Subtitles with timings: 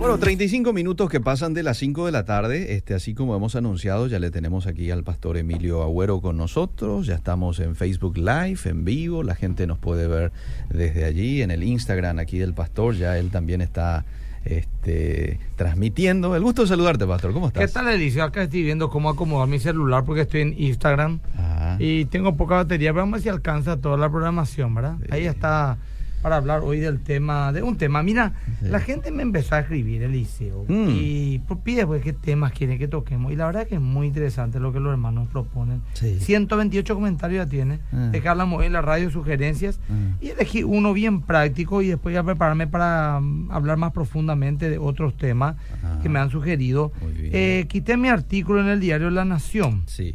[0.00, 3.54] Bueno, 35 minutos que pasan de las 5 de la tarde, este, así como hemos
[3.54, 8.16] anunciado, ya le tenemos aquí al pastor Emilio Agüero con nosotros, ya estamos en Facebook
[8.16, 10.32] Live, en vivo, la gente nos puede ver
[10.70, 14.06] desde allí, en el Instagram aquí del pastor, ya él también está
[14.46, 16.34] este, transmitiendo.
[16.34, 17.66] El gusto de saludarte, pastor, ¿cómo estás?
[17.66, 18.24] ¿Qué tal, Elicio?
[18.24, 22.54] Acá estoy viendo cómo acomodar mi celular porque estoy en Instagram Ah, y tengo poca
[22.54, 24.96] batería, pero vamos a ver si alcanza toda la programación, ¿verdad?
[25.02, 25.08] Sí.
[25.10, 25.76] Ahí está
[26.22, 28.02] para hablar hoy del tema, de un tema.
[28.02, 28.68] Mira, Sí.
[28.68, 30.88] la gente me empezó a escribir, Eliseo, Mm.
[30.90, 33.32] y pues, pide pues, qué temas quieren que toquemos.
[33.32, 35.80] Y la verdad que es muy interesante lo que los hermanos proponen.
[35.94, 36.18] Sí.
[36.20, 38.08] 128 comentarios ya tiene, Ah.
[38.12, 40.16] de que hablamos en la radio, sugerencias, Ah.
[40.20, 44.78] y elegí uno bien práctico y después ya prepararme para mm, hablar más profundamente de
[44.78, 45.98] otros temas Ah.
[46.02, 46.92] que me han sugerido.
[47.16, 49.82] Eh, quité mi artículo en el diario La Nación.
[49.86, 50.14] sí.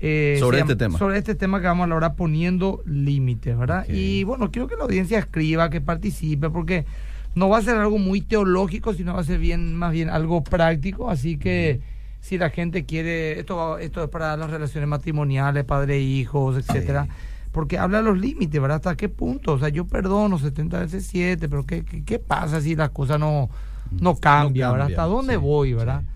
[0.00, 0.98] Eh, Sobre este tema.
[0.98, 3.86] Sobre este tema que vamos a hablar ahora poniendo límites, ¿verdad?
[3.88, 6.84] Y bueno, quiero que la audiencia escriba, que participe, porque
[7.34, 10.42] no va a ser algo muy teológico, sino va a ser bien, más bien algo
[10.42, 11.10] práctico.
[11.10, 11.80] Así que
[12.20, 16.56] si la gente quiere, esto, va- esto es para las relaciones matrimoniales, padre e hijos,
[16.56, 17.06] etcétera.
[17.52, 18.76] Porque habla de los límites, ¿verdad?
[18.76, 19.54] ¿Hasta qué punto?
[19.54, 23.18] O sea, yo perdono 70 veces 7, pero ¿qué, qué, qué pasa si las cosas
[23.18, 23.50] no,
[23.90, 24.86] no cambian, ¿verdad?
[24.88, 26.02] ¿Hasta dónde sí, voy, verdad?
[26.02, 26.06] sí.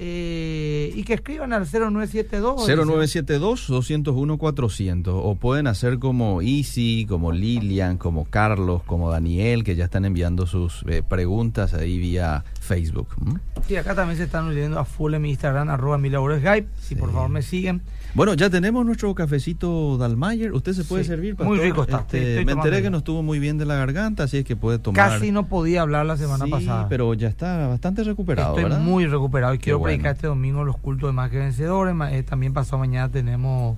[0.00, 2.68] Eh, y que escriban al 0972.
[2.68, 10.04] 0972-201-400 o pueden hacer como Easy, como Lilian, como Carlos, como Daniel, que ya están
[10.04, 13.08] enviando sus eh, preguntas ahí vía Facebook.
[13.26, 13.38] ¿m?
[13.66, 16.68] Sí, acá también se están uniendo a full en mi Instagram, arroba Skype.
[16.80, 16.94] Si Sí.
[16.94, 17.82] por favor me siguen.
[18.14, 20.52] Bueno, ya tenemos nuestro cafecito Dalmayer.
[20.52, 21.36] ¿Usted se puede Sí, servir?
[21.38, 21.64] muy pastor?
[21.64, 21.98] rico está.
[21.98, 24.78] Este, me enteré que no estuvo muy bien de la garganta, así es que puede
[24.78, 25.10] tomar.
[25.10, 26.88] Casi no podía hablar la semana sí, pasada.
[26.88, 28.80] pero ya está bastante recuperado, Estoy ¿verdad?
[28.80, 29.87] muy recuperado y quiero bueno.
[29.88, 31.94] Predicar este domingo los cultos de más que vencedores.
[32.12, 33.76] Eh, también pasado mañana tenemos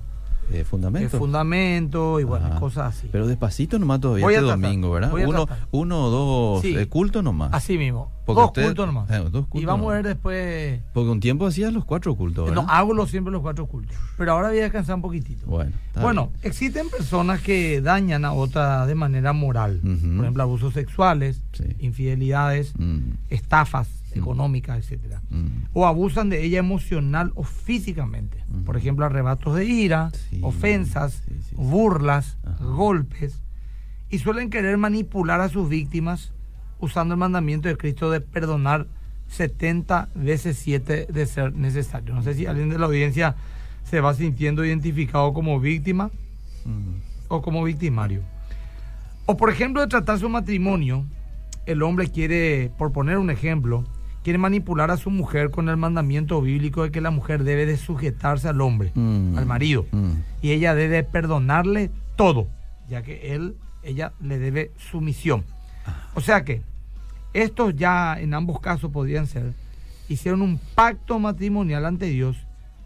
[0.51, 1.17] Eh, el fundamento.
[1.17, 2.59] fundamento y bueno, Ajá.
[2.59, 3.07] cosas así.
[3.11, 5.13] Pero despacito nomás todavía Voy este tratar, domingo, ¿verdad?
[5.13, 6.75] Uno, uno o dos Sí.
[6.77, 7.53] eh, cultos nomás.
[7.53, 8.11] Así mismo.
[8.25, 9.09] Porque Dos usted- cultos nomás.
[9.11, 10.81] eh, dos cultos y vamos a ver después.
[10.93, 12.63] Porque un tiempo hacías los cuatro cultos, ¿verdad?
[12.63, 13.95] No, hago los- siempre los cuatro cultos.
[14.17, 15.45] Pero ahora voy a descansar un poquitito.
[15.47, 16.39] Bueno, Bueno, bien.
[16.43, 19.79] existen personas que dañan a otra de manera moral.
[19.81, 21.63] Por ejemplo, abusos sexuales, Sí.
[21.79, 24.19] infidelidades, Mm, estafas Mm.
[24.19, 25.21] económicas, etcétera.
[25.29, 25.47] mm.
[25.73, 28.43] O abusan de ella emocional o físicamente.
[28.49, 28.63] Ujú.
[28.65, 31.55] Por ejemplo, arrebatos de ira, Sí, ofensas, sí, sí, sí.
[31.57, 32.63] burlas, Ajá.
[32.65, 33.41] golpes.
[34.09, 36.33] Y suelen querer manipular a sus víctimas
[36.79, 38.87] usando el mandamiento de Cristo de perdonar
[39.27, 42.13] 70 veces 7 de ser necesario.
[42.13, 43.35] No sé si alguien de la audiencia
[43.85, 46.11] se va sintiendo identificado como víctima
[46.65, 46.99] Mm.
[47.29, 48.21] o como victimario.
[49.25, 51.05] O por ejemplo, de tratar su matrimonio,
[51.65, 53.85] el hombre quiere, por poner un ejemplo,
[54.23, 57.77] quiere manipular a su mujer con el mandamiento bíblico de que la mujer debe de
[57.77, 59.37] sujetarse al hombre, Mm.
[59.37, 60.11] al marido, Mm.
[60.41, 62.47] y ella debe perdonarle todo,
[62.89, 65.43] ya que él, ella le debe sumisión.
[66.13, 66.61] O sea que
[67.33, 69.53] estos ya en ambos casos podrían ser,
[70.09, 72.37] hicieron un pacto matrimonial ante Dios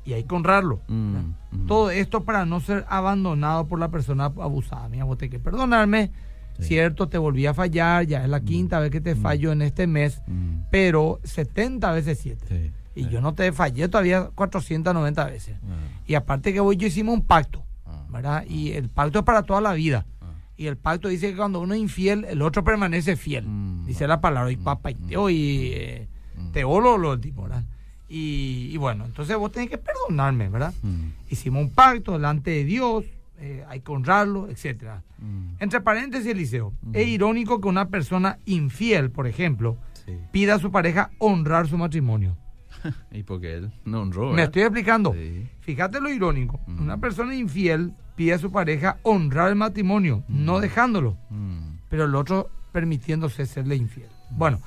[0.05, 0.79] y hay que honrarlo.
[0.87, 1.15] Mm,
[1.51, 1.67] mm.
[1.67, 4.87] Todo esto para no ser abandonado por la persona abusada.
[4.87, 6.11] Mira, vos tenés que perdonarme,
[6.59, 6.63] Sí.
[6.63, 9.87] cierto, te volví a fallar, ya es la quinta vez que te fallo en este
[9.87, 10.61] mes, Mm.
[10.71, 12.45] pero 70 veces 7.
[12.47, 12.71] Sí,
[13.01, 13.09] Y sí.
[13.09, 15.57] yo no te fallé todavía 490 veces.
[15.63, 15.75] Ah,
[16.07, 18.45] Y aparte que vos y yo hicimos un pacto, ah, ¿verdad?
[18.47, 20.05] Y el pacto es para toda la vida.
[20.21, 20.25] ah.
[20.57, 23.45] Y el pacto dice que cuando uno es infiel, el otro permanece fiel.
[23.45, 23.85] Mm.
[23.85, 26.51] Dice la palabra, y Mm, papá, y mm, teo, y eh, mm.
[26.51, 27.63] teolo, lo tipo, ¿verdad?
[28.07, 30.73] Y, y bueno, entonces vos tenés que perdonarme, ¿verdad?
[30.83, 31.07] Mm.
[31.29, 33.03] Hicimos un pacto delante de Dios,
[33.39, 35.03] eh, hay que honrarlo, etcétera.
[35.19, 35.55] Mm.
[35.59, 36.91] Entre paréntesis, Eliseo, Ujú.
[36.93, 40.17] es irónico que una persona infiel, por ejemplo, Sí.
[40.31, 42.37] pida a su pareja honrar su matrimonio.
[43.11, 44.25] y porque él no honró.
[44.27, 44.45] Me ¿verdad?
[44.45, 45.13] estoy explicando.
[45.13, 45.47] Sí.
[45.61, 46.59] Fíjate lo irónico.
[46.67, 46.83] Ujú.
[46.83, 51.77] Una persona infiel pide a su pareja honrar el matrimonio, no dejándolo, Mm.
[51.89, 54.09] pero el otro permitiéndose serle infiel.
[54.31, 54.59] Bueno,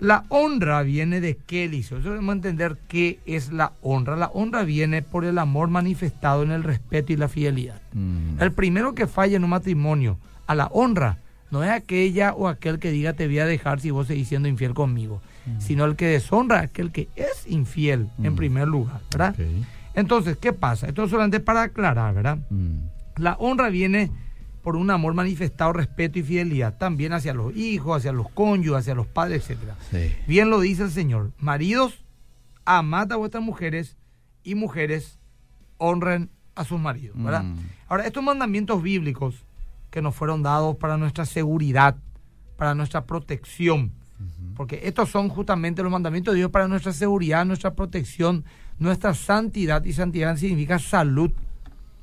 [0.00, 1.98] la honra viene de qué, Eliseo?
[1.98, 4.16] Eso debemos entender qué es la honra.
[4.16, 7.80] La honra viene por el amor manifestado en el respeto y la fidelidad.
[7.92, 8.40] Mm.
[8.40, 11.18] El primero que falla en un matrimonio a la honra
[11.50, 14.48] no es aquella o aquel que diga te voy a dejar si vos seguís siendo
[14.48, 15.20] infiel conmigo,
[15.58, 18.36] sino el que deshonra, aquel que es infiel en Mm.
[18.36, 19.34] primer lugar, ¿verdad?
[19.94, 20.86] Entonces, ¿qué pasa?
[20.88, 22.38] Esto es solamente para aclarar, ¿verdad?
[22.50, 22.76] Mm.
[23.16, 24.10] La honra viene
[24.62, 28.94] por un amor manifestado, respeto y fidelidad, también hacia los hijos, hacia los cónyuges, hacia
[28.94, 29.76] los padres, etcétera.
[29.90, 30.14] Sí.
[30.26, 31.32] Bien lo dice el Señor.
[31.38, 32.04] Maridos,
[32.64, 33.96] amad a vuestras mujeres
[34.44, 35.18] y mujeres,
[35.78, 37.44] honren a sus maridos, ¿verdad?
[37.44, 37.56] Mm.
[37.88, 39.44] Ahora, estos mandamientos bíblicos
[39.90, 41.96] que nos fueron dados para nuestra seguridad,
[42.56, 43.92] para nuestra protección,
[44.54, 48.44] porque estos son justamente los mandamientos de Dios para nuestra seguridad, nuestra protección,
[48.78, 51.30] nuestra santidad, y santidad significa salud,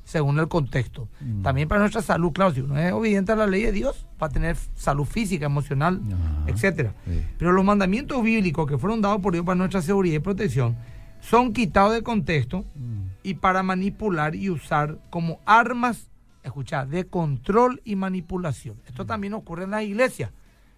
[0.08, 1.06] según el contexto.
[1.20, 1.42] Mm.
[1.42, 4.28] También para nuestra salud, claro, si uno es obediente a la ley de Dios, va
[4.28, 6.44] a tener salud física, emocional, Ajá.
[6.50, 6.94] etcétera.
[7.06, 7.22] Sí.
[7.36, 10.76] Pero los mandamientos bíblicos que fueron dados por Dios para nuestra seguridad y protección
[11.20, 13.08] son quitados de contexto Mm.
[13.22, 16.08] y para manipular y usar como armas,
[16.42, 18.76] escucha, de control y manipulación.
[18.86, 20.32] Esto también ocurre en la iglesia.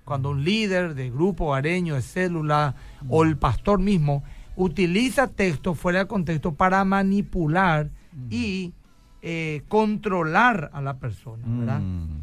[0.05, 2.75] Cuando un líder de grupo areño, de célula
[3.09, 4.25] o el pastor mismo
[4.56, 7.91] utiliza texto fuera de contexto para manipular
[8.29, 8.73] y
[9.22, 11.81] eh, controlar a la persona, ¿verdad?
[11.81, 12.22] Mm.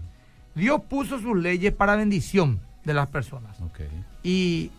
[0.55, 3.57] Dios puso sus leyes para bendición de las personas
[4.23, 4.71] y,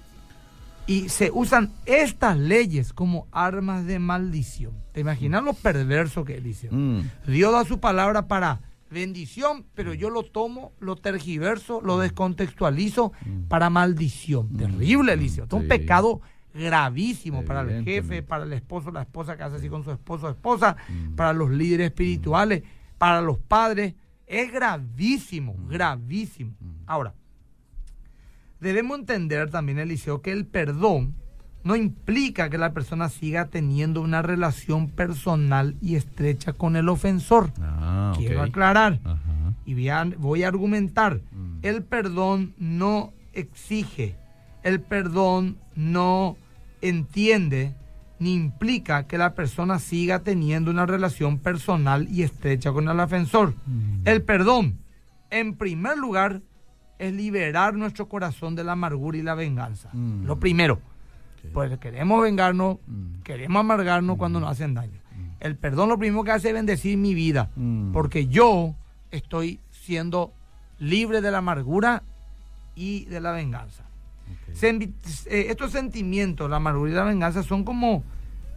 [0.87, 4.73] y se usan estas leyes como armas de maldición.
[4.93, 6.69] ¿Te imaginas lo perverso que él dice?
[6.71, 7.03] Mm.
[7.29, 8.61] Dios da su palabra para
[8.91, 13.13] bendición, pero yo lo tomo, lo tergiverso, lo descontextualizo
[13.49, 14.49] para maldición.
[14.57, 15.45] Terrible, Eliseo.
[15.45, 15.69] Es un Sí.
[15.69, 16.21] pecado
[16.59, 20.27] gravísimo para el jefe, para el esposo, la esposa que hace así con su esposo
[20.27, 21.15] o esposa, Mm.
[21.15, 22.63] para los líderes espirituales,
[22.99, 23.95] para los padres.
[24.27, 25.69] Es gravísimo, Mm.
[25.69, 26.53] gravísimo.
[26.87, 27.15] Ahora,
[28.61, 31.15] debemos entender también, Eliseo, que el perdón
[31.65, 37.53] no implica que la persona siga teniendo una relación personal y estrecha con el ofensor.
[37.61, 38.13] Ah.
[38.17, 39.55] Quiero aclarar Ajá.
[39.67, 41.21] y voy a, voy a argumentar.
[41.33, 41.59] Mm.
[41.63, 44.17] El perdón no exige,
[44.63, 46.37] el perdón no
[46.83, 47.75] entiende
[48.19, 53.55] ni implica que la persona siga teniendo una relación personal y estrecha con el ofensor.
[53.67, 54.01] Mm.
[54.07, 54.79] El perdón,
[55.31, 56.41] en primer lugar,
[56.99, 59.89] es liberar nuestro corazón de la amargura y la venganza.
[59.93, 60.25] Mm.
[60.25, 60.75] Lo primero.
[60.75, 61.53] Ok.
[61.53, 63.23] Pues queremos vengarnos, Mm.
[63.23, 64.99] queremos amargarnos cuando nos hacen daño.
[65.39, 67.51] El perdón lo primero que hace es bendecir mi vida,
[67.93, 68.75] porque yo
[69.13, 70.33] estoy siendo
[70.81, 72.03] libre de la amargura
[72.75, 73.85] y de la venganza.
[74.55, 74.93] Sen-
[75.27, 78.05] eh, estos sentimientos, la amargura y la venganza, son como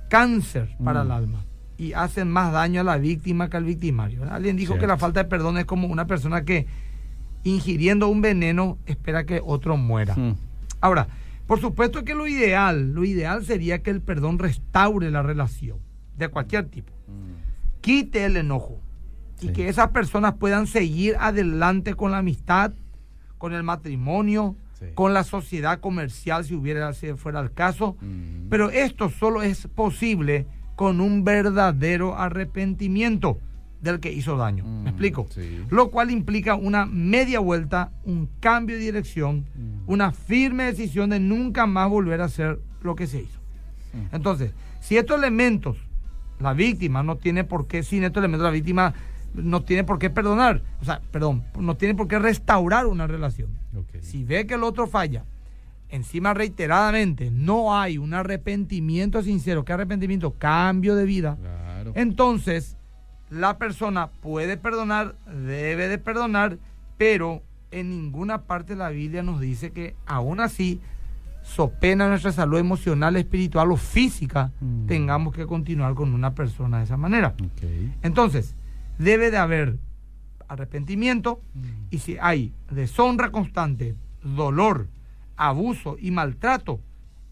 [0.10, 1.06] cáncer para Mm.
[1.06, 1.46] el alma
[1.78, 4.24] y hacen más daño a la víctima que al victimario.
[4.30, 6.68] Alguien dijo que la falta de perdón es como una persona que
[7.44, 10.16] ingiriendo un veneno espera que otro muera.
[10.16, 10.36] Mm.
[10.80, 11.08] Ahora,
[11.48, 15.80] por supuesto que lo ideal, lo ideal sería que el perdón restaure la relación
[16.18, 17.82] de cualquier tipo, Mm.
[17.82, 18.80] quite el enojo
[19.42, 22.74] y que esas personas puedan seguir adelante con la amistad,
[23.40, 24.88] con el matrimonio, Sí.
[24.96, 27.96] con la sociedad comercial si hubiera si fuera el caso.
[28.02, 28.50] Mm.
[28.50, 33.38] Pero esto solo es posible con un verdadero arrepentimiento
[33.82, 34.64] del que hizo daño.
[34.66, 35.28] Mm, ¿Me explico?
[35.30, 35.64] sí.
[35.70, 39.84] Lo cual implica una media vuelta, un cambio de dirección, Mm.
[39.92, 43.40] una firme decisión de nunca más volver a hacer lo que se hizo.
[43.94, 44.16] Mm.
[44.16, 45.78] Entonces, si estos elementos,
[46.40, 48.94] la víctima no tiene por qué, sin estos elementos, la víctima
[49.36, 53.50] no tiene por qué perdonar, o sea, perdón, no tiene por qué restaurar una relación.
[54.02, 55.24] Si ve que el otro falla,
[55.90, 59.66] encima reiteradamente, no hay un arrepentimiento sincero.
[59.66, 60.34] ¿Qué arrepentimiento?
[60.38, 61.38] Cambio de vida.
[61.40, 61.92] Claro.
[61.96, 62.78] Entonces,
[63.30, 66.58] la persona puede perdonar, debe de perdonar,
[66.98, 67.42] pero
[67.72, 70.82] en ninguna parte de la Biblia nos dice que aún así,
[71.42, 74.86] so pena nuestra salud emocional, espiritual o física, Mm.
[74.88, 77.34] tengamos que continuar con una persona de esa manera.
[78.04, 78.56] Entonces,
[79.00, 79.78] debe de haber
[80.52, 81.60] arrepentimiento Mm.
[81.92, 84.88] y si hay deshonra constante, dolor,
[85.38, 86.80] abuso y maltrato,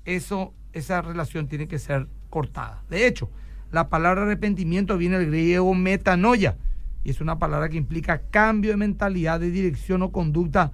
[0.05, 2.83] eso, esa relación tiene que ser cortada.
[2.89, 3.29] De hecho,
[3.71, 6.57] la palabra arrepentimiento viene del griego metanoia
[7.03, 10.71] y es una palabra que implica cambio de mentalidad, de dirección o conducta,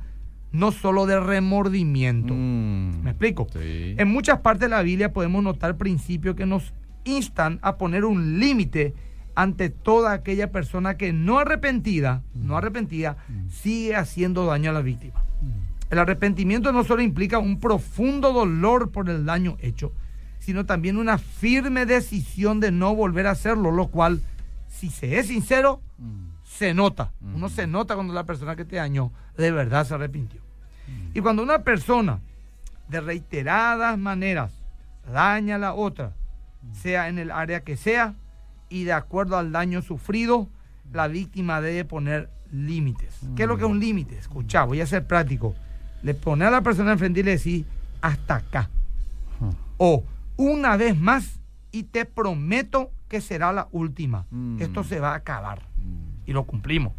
[0.52, 2.34] no solo de remordimiento.
[2.34, 3.02] Mm.
[3.04, 3.48] ¿Me explico?
[3.52, 3.96] Sí.
[3.98, 8.40] En muchas partes de la Biblia podemos notar principios que nos instan a poner un
[8.40, 8.94] límite
[9.36, 13.18] ante toda aquella persona que no arrepentida, no arrepentida,
[13.52, 15.24] sigue haciendo daño a la víctima.
[15.90, 19.92] El arrepentimiento no solo implica un profundo dolor por el daño hecho,
[20.40, 24.22] sino también una firme decisión de no volver a hacerlo, lo cual,
[24.70, 26.28] si se es sincero, Mm.
[26.44, 27.12] se nota.
[27.22, 30.42] Uno se nota cuando la persona que te dañó de verdad se arrepintió.
[31.14, 32.20] Y cuando una persona
[32.90, 34.52] de reiteradas maneras
[35.12, 36.14] daña a la otra,
[36.74, 38.16] sea en el área que sea,
[38.70, 40.50] y de acuerdo al daño sufrido,
[40.94, 43.20] la víctima debe poner límites.
[43.36, 44.18] ¿Qué es lo que es un límite?
[44.18, 45.56] Escucha, voy a ser práctico.
[46.04, 47.66] Le pone a la persona enfrente y le decís,
[48.02, 48.70] hasta acá.
[49.78, 50.04] O
[50.38, 51.40] una vez más
[51.72, 54.26] y te prometo que será la última.
[54.32, 54.62] Mm.
[54.62, 55.64] Esto se va a acabar.
[55.78, 56.30] Mm.
[56.30, 56.94] Y lo cumplimos.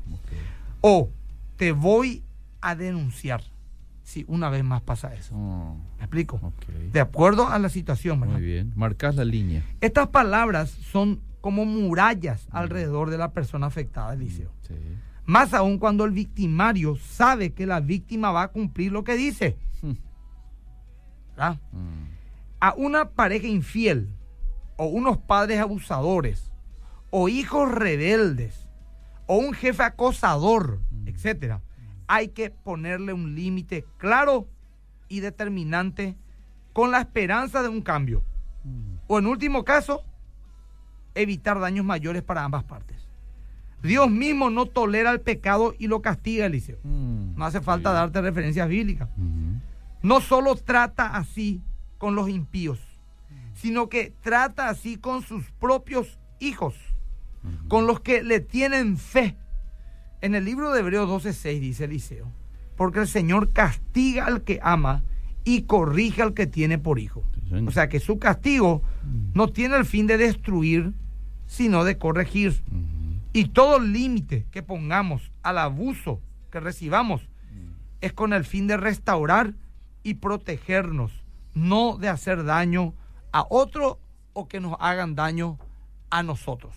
[0.80, 1.08] O
[1.56, 2.22] te voy
[2.60, 3.42] a denunciar
[4.02, 5.34] si una vez más pasa eso.
[5.34, 6.52] Oh, ¿Me explico?
[6.92, 8.36] De acuerdo a la situación, ¿verdad?
[8.36, 8.72] Muy bien.
[8.76, 9.64] Marcas la línea.
[9.80, 14.50] Estas palabras son como murallas alrededor de la persona afectada, Eliseo.
[14.62, 14.74] Sí.
[15.26, 19.56] Más aún cuando el victimario sabe que la víctima va a cumplir lo que dice.
[19.80, 19.92] Mm.
[21.36, 21.60] ¿verdad?
[21.70, 22.08] Mm.
[22.58, 24.08] A una pareja infiel,
[24.76, 26.50] o unos padres abusadores,
[27.10, 28.66] o hijos rebeldes,
[29.26, 31.62] o un jefe acosador, etcétera,
[32.08, 34.48] hay que ponerle un límite claro
[35.08, 36.16] y determinante
[36.72, 38.24] con la esperanza de un cambio.
[38.64, 38.96] Mm.
[39.06, 40.02] O en último caso,
[41.16, 42.96] evitar daños mayores para ambas partes.
[43.82, 46.78] Dios mismo no tolera el pecado y lo castiga, Eliseo.
[46.82, 47.36] Mm.
[47.36, 49.08] No hace falta darte referencias bíblicas.
[50.02, 51.60] No solo trata así
[51.98, 52.78] con los impíos,
[53.54, 56.74] sino que trata así con sus propios hijos,
[57.68, 59.36] con los que le tienen fe.
[60.20, 62.30] En el libro de Hebreos 12:6 dice Eliseo,
[62.76, 65.04] porque el Señor castiga al que ama
[65.44, 67.24] y corrige al que tiene por hijo.
[67.66, 68.82] O sea que su castigo
[69.34, 70.92] no tiene el fin de destruir,
[71.46, 72.62] sino de corregir.
[73.32, 77.28] Y todo límite que pongamos al abuso que recibamos
[78.00, 79.54] es con el fin de restaurar
[80.02, 81.12] y protegernos,
[81.54, 82.94] no de hacer daño
[83.32, 83.98] a otro
[84.32, 85.58] o que nos hagan daño
[86.10, 86.74] a nosotros.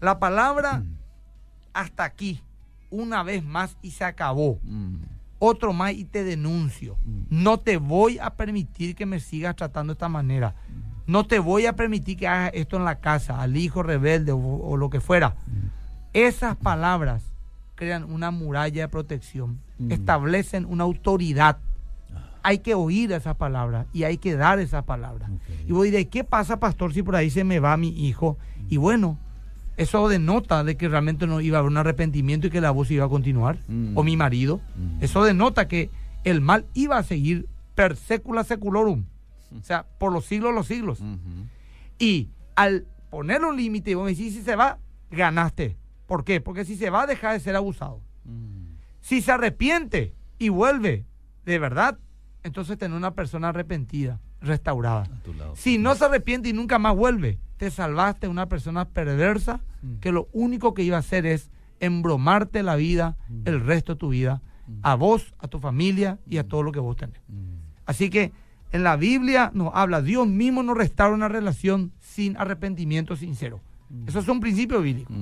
[0.00, 0.96] La palabra mm.
[1.72, 2.40] hasta aquí,
[2.90, 4.60] una vez más y se acabó.
[4.62, 4.96] Mm.
[5.40, 6.96] Otro más y te denuncio.
[7.04, 7.22] Mm.
[7.30, 10.54] No te voy a permitir que me sigas tratando de esta manera.
[11.08, 14.76] No te voy a permitir que hagas esto en la casa, al hijo rebelde o,
[14.76, 15.34] lo que fuera.
[16.12, 17.24] Esas palabras
[17.74, 21.58] crean una muralla de protección, establecen una autoridad
[22.42, 25.30] hay que oír esas palabras y hay que dar esas palabras.
[25.66, 28.38] Y voy de ¿qué pasa, pastor, si por ahí se me va mi hijo?
[28.70, 29.18] Y bueno,
[29.76, 32.90] eso denota de que realmente no iba a haber un arrepentimiento y que la voz
[32.90, 33.58] iba a continuar.
[33.68, 33.96] Mm.
[33.96, 34.60] O mi marido.
[34.76, 35.04] Mm.
[35.04, 35.90] Eso denota que
[36.24, 39.04] el mal iba a seguir per secula seculorum.
[39.56, 41.00] O sea, por los siglos los siglos.
[41.98, 44.78] Y al ponerle un límite, vos me decís, si se va,
[45.10, 45.76] ganaste.
[46.06, 46.40] ¿Por qué?
[46.40, 48.00] Porque si se va, deja de ser abusado.
[48.24, 48.76] Mm.
[49.00, 51.06] Si se arrepiente y vuelve,
[51.44, 51.98] de verdad,
[52.42, 55.08] entonces tener una persona arrepentida, restaurada.
[55.54, 59.96] Si no se arrepiente y nunca más vuelve, te salvaste una persona perversa mm.
[59.96, 61.50] que lo único que iba a hacer es
[61.80, 63.42] embromarte la vida, mm.
[63.46, 64.42] el resto de tu vida,
[64.82, 67.20] a vos, a tu familia y a todo lo que vos tenés.
[67.86, 68.32] Así que
[68.72, 73.60] en la Biblia nos habla, Dios mismo nos restaura una relación sin arrepentimiento sincero.
[74.06, 75.12] Eso es un principio bíblico.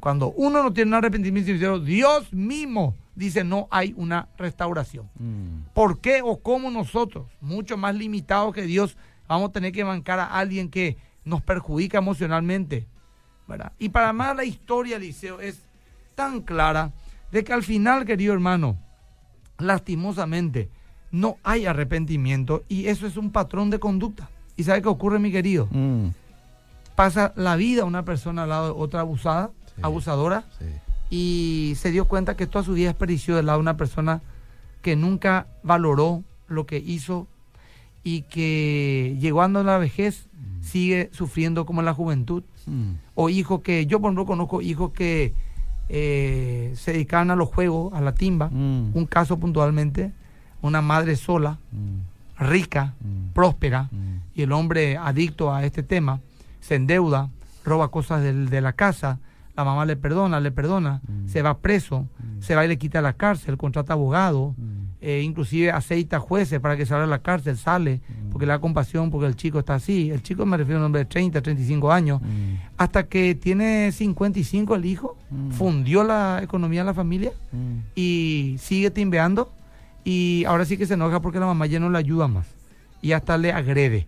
[0.00, 5.08] Cuando uno no tiene un arrepentimiento sincero, Dios mismo dice no hay una restauración.
[5.74, 8.96] ¿Por qué o cómo nosotros, mucho más limitados que Dios,
[9.28, 12.86] vamos a tener que bancar a alguien que nos perjudica emocionalmente?
[13.46, 13.72] ¿verdad?
[13.78, 15.62] Y para más la historia, Liceo, es
[16.14, 16.92] tan clara
[17.30, 18.78] de que al final, querido hermano,
[19.58, 20.70] lastimosamente,
[21.14, 24.28] no hay arrepentimiento y eso es un patrón de conducta.
[24.56, 25.68] ¿Y sabe qué ocurre, mi querido?
[25.70, 26.08] Mm.
[26.94, 29.50] Pasa la vida una persona al lado de otra abusada,
[29.82, 30.66] abusadora, sí
[31.10, 34.20] y se dio cuenta que toda su vida desperdició del lado de una persona
[34.82, 37.28] que nunca valoró lo que hizo
[38.02, 40.62] y que llegando a la vejez mm.
[40.62, 42.42] sigue sufriendo como en la juventud.
[42.66, 42.94] Mm.
[43.14, 45.34] O hijos que, yo por ejemplo conozco hijos que
[45.88, 50.12] eh, se dedican a los juegos, a la timba, un caso puntualmente,
[50.64, 51.58] una madre sola,
[52.38, 52.94] rica,
[53.34, 53.90] próspera,
[54.34, 56.20] y el hombre adicto a este tema,
[56.60, 57.28] se endeuda,
[57.64, 59.18] roba cosas de la casa,
[59.56, 61.28] la mamá le perdona, le perdona, mm.
[61.28, 62.40] se va preso, mm.
[62.40, 64.62] se va y le quita la cárcel, contrata abogado, mm.
[65.00, 68.00] eh, inclusive aceita jueces para que salga de la cárcel, sale,
[68.32, 70.10] porque le da compasión, porque el chico está así.
[70.10, 72.20] El chico me refiero a un hombre de 30, 35 años,
[72.76, 75.16] hasta que tiene 55 el hijo,
[75.50, 77.32] fundió la economía de la familia
[77.94, 79.52] y sigue timbeando
[80.04, 82.46] y ahora sí que se enoja porque la mamá ya no le ayuda más
[83.02, 84.06] y hasta le agrede.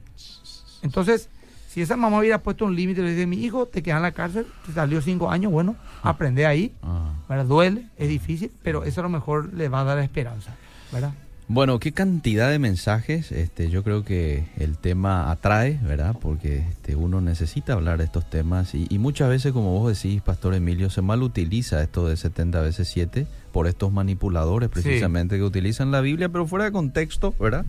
[0.83, 1.29] Entonces,
[1.69, 4.12] si esa mamá hubiera puesto un límite, le dice, mi hijo te queda en la
[4.12, 6.11] cárcel, te salió cinco años, bueno, ah.
[6.11, 7.12] aprende ahí, ah.
[7.29, 7.45] ¿verdad?
[7.45, 10.55] Duele, es difícil, pero eso a lo mejor le va a dar esperanza,
[10.93, 11.12] ¿verdad?
[11.49, 13.31] Bueno, qué cantidad de mensajes.
[13.31, 16.17] Este, yo creo que el tema atrae, ¿verdad?
[16.21, 20.55] Porque este, uno necesita hablar de estos temas y, muchas veces, como vos decís, Pastor
[20.55, 25.93] Emilio, se mal utiliza esto de 70 veces 7 por estos manipuladores precisamente que utilizan
[25.93, 27.65] la Biblia, pero fuera de contexto, ¿verdad?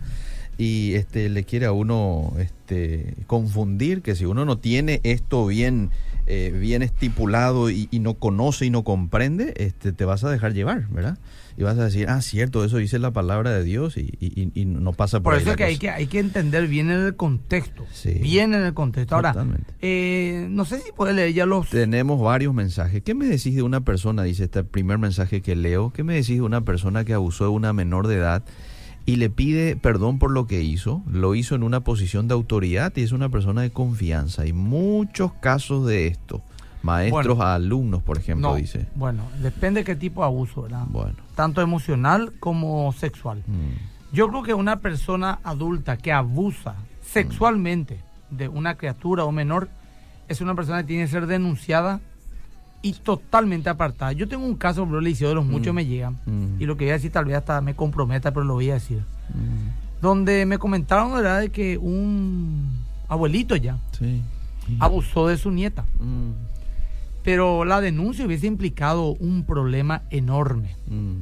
[0.58, 5.90] y este le quiere a uno este confundir que si uno no tiene esto bien
[6.26, 10.88] eh, bien estipulado y, no conoce y no comprende este te vas a dejar llevar
[10.88, 11.16] verdad
[11.58, 14.92] y vas a decir ah cierto eso dice la palabra de Dios y, y, no
[14.92, 17.84] pasa por, por eso es que hay que hay que entender bien en el contexto
[18.22, 19.34] bien en el contexto ahora
[19.80, 23.62] eh, no sé si puede leer ya los tenemos varios mensajes qué me decís de
[23.62, 27.12] una persona dice este primer mensaje que leo qué me decís de una persona que
[27.12, 28.44] abusó de una menor de edad
[29.04, 31.02] y le pide perdón por lo que hizo.
[31.10, 34.42] Lo hizo en una posición de autoridad y es una persona de confianza.
[34.42, 36.42] Hay muchos casos de esto.
[36.82, 38.86] Maestros a alumnos, por ejemplo, dice.
[38.94, 40.84] Bueno, depende de qué tipo de abuso, ¿verdad?
[40.90, 41.27] Bueno.
[41.38, 43.44] Tanto emocional como sexual.
[43.46, 44.12] Mm.
[44.12, 49.68] Yo creo que una persona adulta que abusa sexualmente de una criatura o menor
[50.26, 52.00] es una persona que tiene que ser denunciada
[52.82, 54.10] y totalmente apartada.
[54.10, 55.76] Yo tengo un caso, bro, le de los muchos Mm.
[55.76, 56.18] me llegan.
[56.26, 56.60] Mm.
[56.60, 58.74] Y lo que voy a decir tal vez hasta me comprometa, pero lo voy a
[58.74, 59.04] decir.
[60.02, 62.68] Donde me comentaron, ¿verdad?, de que un
[63.08, 64.22] abuelito ya Sí.
[64.80, 65.84] abusó de su nieta.
[67.24, 70.76] Pero la denuncia hubiese implicado un problema enorme.
[70.88, 71.14] mm,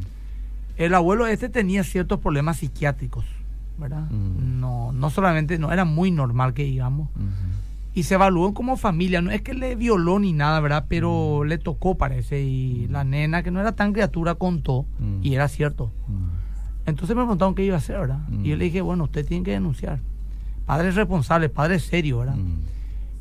[0.76, 3.24] El abuelo este tenía ciertos problemas psiquiátricos,
[3.78, 4.10] ¿verdad?
[4.10, 4.60] Mm.
[4.60, 7.08] No, no solamente, no era muy normal que digamos.
[7.14, 7.24] ujú.
[7.94, 10.84] Y se evaluó como familia, no es que le violó ni nada, ¿verdad?
[10.86, 11.48] Pero Mm.
[11.48, 14.84] le tocó, parece, y la nena, que no era tan criatura, contó,
[15.22, 15.90] y era cierto.
[16.84, 18.20] Entonces me preguntaron qué iba a hacer, ¿verdad?
[18.44, 19.98] Y yo le dije, bueno, usted tiene que denunciar.
[20.66, 22.36] Padre responsable, padre serio, ¿verdad?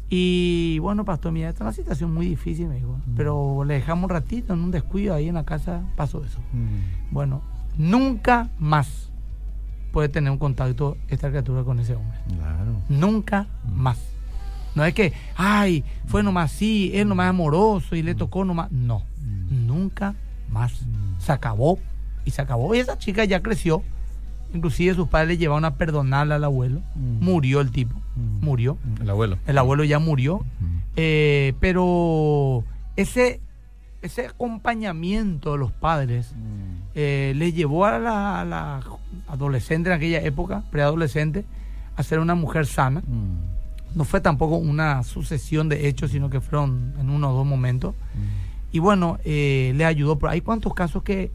[0.10, 2.98] Y bueno, pastor, mira, esta es una situación muy difícil, me dijo.
[3.06, 3.16] Mm.
[3.18, 6.40] Pero le dejamos un ratito, en un descuido ahí en la casa, pasó eso.
[6.54, 7.12] mm.
[7.14, 7.42] Bueno,
[7.78, 9.10] nunca más
[9.92, 12.18] puede tener un contacto esta criatura con ese hombre.
[12.38, 12.82] Claro.
[12.90, 13.72] Nunca Mm.
[13.82, 14.00] más.
[14.76, 18.72] No es que, ay, fue nomás así, él nomás amoroso y le tocó nomás.
[18.72, 19.04] No,
[19.50, 20.16] nunca
[20.50, 20.74] más.
[21.18, 21.80] Se acabó
[22.26, 22.76] y se acabó.
[22.76, 23.84] Y esa chica ya creció.
[24.56, 26.82] Inclusive sus padres le llevaron a perdonarle al abuelo.
[26.96, 27.24] Mm.
[27.24, 27.96] Murió el tipo.
[28.16, 28.46] Mm.
[28.46, 28.78] Murió.
[29.02, 29.38] El abuelo.
[29.46, 30.40] El abuelo ya murió.
[30.40, 30.78] Mm.
[30.96, 32.64] Eh, pero
[32.96, 33.42] ese,
[34.02, 36.34] ese acompañamiento de los padres
[36.94, 38.82] eh, le llevó a la, a la
[39.28, 41.44] adolescente en aquella época, preadolescente,
[41.98, 43.04] a ser una mujer sana.
[43.94, 47.94] No fue tampoco una sucesión de hechos, sino que fueron en uno o dos momentos.
[48.72, 50.18] Y bueno, eh, le ayudó.
[50.18, 51.32] Pero hay cuantos casos que,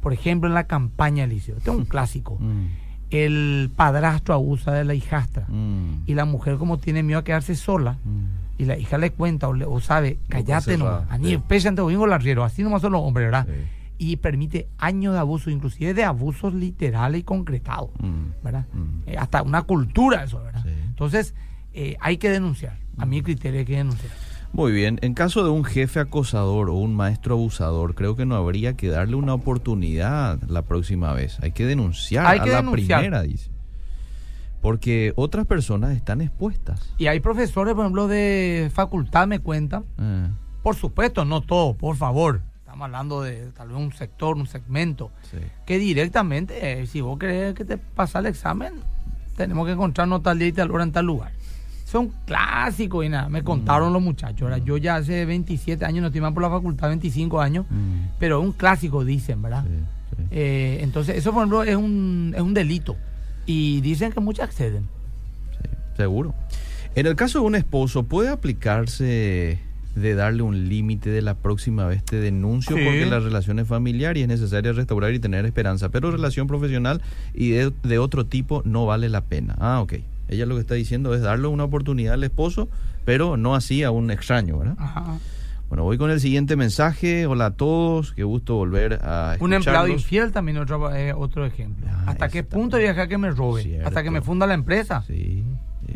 [0.00, 2.36] por ejemplo, en la campaña este es un clásico.
[2.40, 2.66] Mm.
[3.10, 5.46] El padrastro abusa de la hijastra.
[5.48, 6.02] Mm.
[6.06, 8.60] Y la mujer, como tiene miedo a quedarse sola, Mm.
[8.62, 11.38] y la hija le cuenta o, le- o sabe, cállate cerrada, nomás, ani sí.
[11.48, 13.46] pese ante domingo la riero, así nomás son los hombres, ¿verdad?
[13.46, 13.64] Sí.
[14.00, 17.90] Y permite años de abuso, inclusive de abusos literales y concretados.
[18.44, 18.66] ¿verdad?
[19.06, 20.62] Eh, hasta una cultura eso, ¿verdad?
[20.62, 20.70] Sí.
[20.88, 21.34] Entonces,
[21.72, 22.78] eh, hay que denunciar.
[22.96, 24.12] A mi criterio hay que denunciar.
[24.52, 28.34] Muy bien, en caso de un jefe acosador o un maestro abusador, creo que no
[28.34, 31.38] habría que darle una oportunidad la próxima vez.
[31.42, 33.00] Hay que denunciar Hay a que la denunciar.
[33.00, 33.50] primera, dice.
[34.60, 36.92] Porque otras personas están expuestas.
[36.98, 40.28] Y hay profesores, por ejemplo, de facultad, me cuentan, Eh,
[40.62, 42.40] por supuesto, no todos, por favor.
[42.60, 45.38] Estamos hablando de tal vez un sector, un segmento, sí.
[45.66, 48.72] que directamente, eh, si vos querés que te pasa el examen,
[49.36, 51.32] tenemos que encontrarnos tal día y tal hora en tal lugar.
[51.90, 54.42] Son clásicos y nada, me contaron los muchachos.
[54.42, 58.08] Ahora, yo ya hace 27 años, no estoy más por la facultad, 25 años, Mm,
[58.18, 59.64] pero es un clásico, dicen, ¿verdad?
[59.64, 59.70] sí,
[60.18, 62.94] sí, Eh, entonces, eso, por ejemplo, es un, es un delito.
[63.46, 64.82] Y dicen que muchos acceden.
[65.62, 66.34] sí, seguro.
[66.94, 69.58] En el caso de un esposo, ¿puede aplicarse
[69.94, 72.84] de darle un límite de la próxima vez te denuncio Sí.
[72.84, 77.00] porque la relación es familiar y es necesaria restaurar y tener esperanza, pero relación profesional
[77.34, 79.56] y de, de otro tipo no vale la pena?
[79.58, 79.94] Ah, ok.
[80.28, 82.68] Ella lo que está diciendo es darle una oportunidad al esposo,
[83.04, 84.76] pero no así a un extraño, ¿verdad?
[84.78, 85.18] Ajá.
[85.68, 87.26] Bueno, voy con el siguiente mensaje.
[87.26, 89.90] Hola a todos, qué gusto volver a Un empleado escucharlos.
[90.02, 91.86] infiel también otro, eh, otro ejemplo.
[91.90, 93.62] Ah, ¿Hasta qué punto viajar que me robe?
[93.62, 93.86] Cierto.
[93.88, 95.02] ¿Hasta que me funda la empresa?
[95.06, 95.44] Sí,
[95.86, 95.94] sí.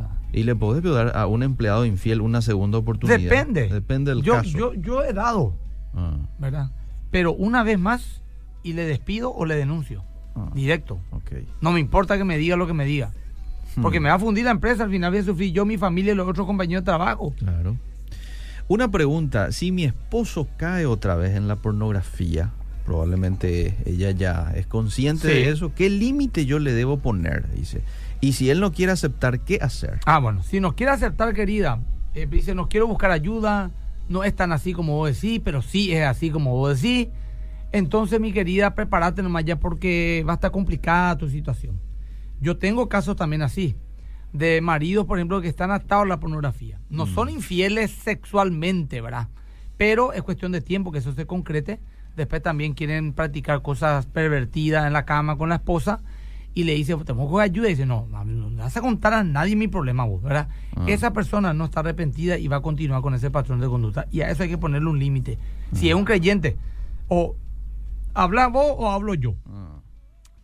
[0.00, 3.18] Ah, ¿Y le podés dar a un empleado infiel una segunda oportunidad?
[3.18, 3.68] Depende.
[3.68, 4.50] Depende del yo, caso.
[4.56, 5.54] Yo, yo he dado,
[5.94, 6.70] Ah, ¿verdad?
[7.10, 8.22] Pero una vez más
[8.62, 10.04] y le despido o le denuncio.
[10.36, 10.98] ah, Directo.
[11.60, 13.12] No me importa que me diga lo que me diga.
[13.82, 14.04] Porque Hmm.
[14.04, 16.16] me va a fundir la empresa, al final voy a sufrir yo, mi familia y
[16.16, 17.34] los otros compañeros de trabajo.
[17.38, 17.76] Claro.
[18.68, 22.50] Una pregunta, si mi esposo cae otra vez en la pornografía,
[22.84, 25.34] probablemente ella ya es consciente Sí.
[25.34, 27.48] de eso, ¿qué límite yo le debo poner?
[27.54, 27.82] Dice.
[28.20, 30.00] Y si él no quiere aceptar, ¿qué hacer?
[30.06, 31.80] Ah, bueno, si nos quiere aceptar, querida,
[32.14, 33.70] eh, dice, nos quiero buscar ayuda,
[34.08, 37.08] no es tan así como vos decís, pero sí es así como vos decís.
[37.72, 41.78] Entonces, mi querida, prepárate nomás ya porque va a estar complicada tu situación.
[42.40, 43.76] Yo tengo casos también así,
[44.32, 46.78] de maridos, por ejemplo, que están atados a la pornografía.
[46.90, 49.28] No son infieles sexualmente, ¿verdad?
[49.76, 51.80] Pero es cuestión de tiempo que eso se concrete.
[52.16, 56.00] Después también quieren practicar cosas pervertidas en la cama con la esposa
[56.56, 57.66] y le dice, tenemos que ayuda.
[57.68, 60.48] Y dice, no, no, no vas a contar a nadie mi problema vos, ¿verdad?
[60.74, 60.86] Ah.
[60.88, 64.06] Esa persona no está arrepentida y va a continuar con ese patrón de conducta.
[64.10, 65.38] Y a eso hay que ponerle un límite.
[65.74, 66.56] Si es un creyente,
[67.08, 67.36] o
[68.14, 69.34] habla vos o hablo yo.
[69.46, 69.75] Ah,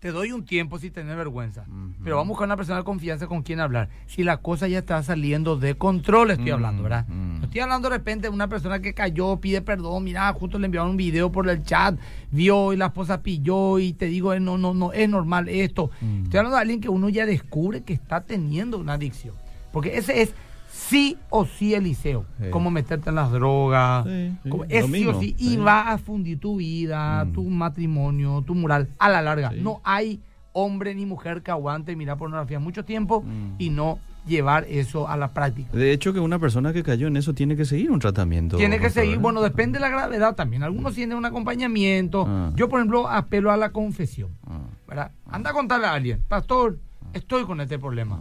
[0.03, 1.65] Te doy un tiempo si tenés vergüenza.
[2.03, 3.89] Pero vamos a buscar una persona de confianza con quien hablar.
[4.07, 7.07] Si la cosa ya está saliendo de control, estoy hablando, ¿verdad?
[7.07, 10.67] No estoy hablando de repente de una persona que cayó, pide perdón, mira, justo le
[10.67, 11.95] enviaron un video por el chat,
[12.33, 15.93] vio y la esposa pilló y te digo, eh, no, no, no, es normal esto.
[16.25, 19.37] Estoy hablando de alguien que uno ya descubre que está teniendo una adicción.
[19.71, 20.35] Porque ese es
[20.73, 22.25] sí o sí Eliseo.
[22.41, 22.51] Sí.
[22.51, 24.05] Como meterte en las drogas.
[24.07, 24.33] Sí,
[24.69, 25.35] es sí o sí.
[25.39, 27.33] Y va a fundir tu vida, Mm.
[27.33, 29.53] tu matrimonio, tu moral, a la larga.
[29.53, 30.21] No hay
[30.53, 33.55] hombre ni mujer que aguante mirar pornografía mucho tiempo Mm.
[33.59, 35.77] y no llevar eso a la práctica.
[35.77, 38.57] De hecho, que una persona que cayó en eso tiene que seguir un tratamiento.
[38.57, 39.19] Tiene que seguir, ¿eh?
[39.19, 40.63] bueno, depende de la gravedad también.
[40.63, 42.25] Algunos tienen un acompañamiento.
[42.29, 42.53] Ah.
[42.55, 44.31] Yo, por ejemplo, apelo a la confesión.
[44.47, 44.61] Ah.
[44.87, 45.11] ¿verdad?
[45.31, 46.79] Anda a contarle a alguien, pastor,
[47.15, 48.21] estoy con este problema.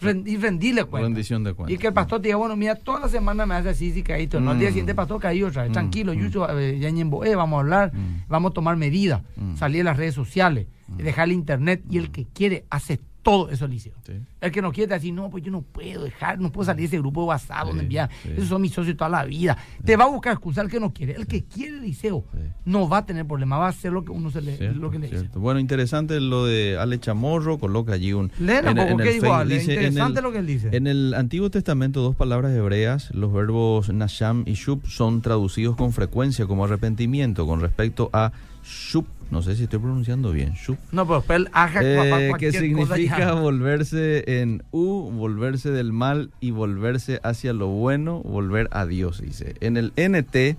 [0.00, 1.06] Y rendirle cuenta.
[1.06, 1.74] Rendición de cuentas.
[1.74, 4.02] Y que el pastor te diga, bueno, mira, toda la semana me hace así, sí,
[4.02, 4.40] caído.
[4.40, 4.72] No, al día Mm.
[4.72, 5.70] siguiente, pastor, caí otra vez.
[5.70, 6.16] Mm, Tranquilo, mm.
[6.18, 8.24] Yucho, eh, ya ñemboé, vamos a hablar, Mm.
[8.28, 9.56] vamos a tomar medidas, Mm.
[9.56, 11.82] salir a las redes sociales, dejar el internet.
[11.90, 13.92] Y el que quiere, hace todo eso, Liceo.
[14.06, 14.12] Sí.
[14.40, 16.86] El que no quiere decir, no, pues yo no puedo dejar, no puedo salir de
[16.86, 18.08] ese grupo de WhatsApp Sí, donde envía.
[18.22, 18.30] sí.
[18.36, 19.56] Esos son mis socios toda la vida.
[19.84, 21.14] Te va a buscar excusa el que no quiere.
[21.14, 22.24] El que quiere, Liceo,
[22.64, 24.90] no va a tener problema, va a hacer lo que uno se le, Cierto, lo
[24.92, 25.28] que le dice.
[25.34, 28.30] Bueno, interesante lo de Ale Chamorro, coloca allí un...
[28.38, 29.54] Léela un poco, ¿qué dijo Face, Ale?
[29.58, 30.68] dice, en Interesante el- lo que él dice.
[30.72, 35.92] En el Antiguo Testamento, dos palabras hebreas, los verbos nasham y shub, son traducidos con
[35.92, 38.30] frecuencia como arrepentimiento con respecto a
[38.64, 42.52] shub, no sé si estoy pronunciando bien, shub, No, pero después él haga eh, que
[42.52, 49.20] significa volverse en U, volverse del mal y volverse hacia lo bueno, volver a Dios,
[49.20, 49.54] dice.
[49.60, 50.56] En el NT,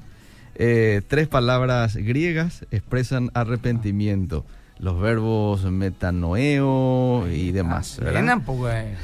[0.56, 4.46] eh, tres palabras griegas expresan arrepentimiento.
[4.80, 8.00] Los verbos metanoeo y demás.
[8.00, 8.42] ¿verdad?
[8.72, 8.96] Eh,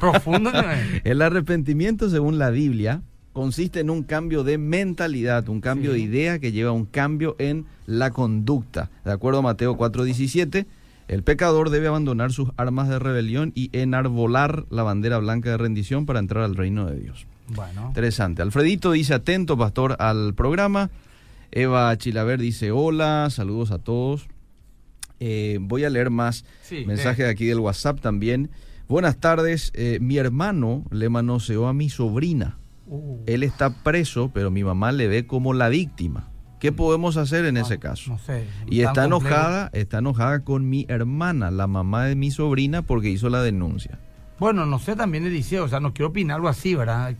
[0.00, 0.50] profundo.
[1.04, 3.02] El arrepentimiento, según la Biblia,
[3.34, 5.98] consiste en un cambio de mentalidad, un cambio Sí.
[5.98, 8.90] de idea que lleva a un cambio en la conducta.
[9.04, 10.64] De acuerdo a Mateo 4:17,
[11.08, 16.06] el pecador debe abandonar sus armas de rebelión y enarbolar la bandera blanca de rendición
[16.06, 17.26] para entrar al reino de Dios.
[17.48, 18.40] Bueno, Interesante.
[18.40, 20.88] Alfredito dice atento, pastor, al programa.
[21.52, 24.26] Eva Chilaver dice hola, saludos a todos.
[25.20, 28.50] Eh, voy a leer más Sí, mensajes de aquí del WhatsApp también.
[28.88, 32.58] Buenas tardes, eh, mi hermano le manoseó a mi sobrina.
[32.86, 36.28] Uh, Él está preso, pero mi mamá le ve como la víctima.
[36.60, 38.10] ¿Qué podemos hacer en no, ese caso?
[38.12, 38.46] No sé.
[38.66, 39.26] Y está complejo.
[39.34, 43.98] enojada, está enojada con mi hermana, la mamá de mi sobrina, porque hizo la denuncia.
[44.38, 47.14] Bueno, no sé también Eliseo, o sea, no quiero opinar algo así, ¿verdad?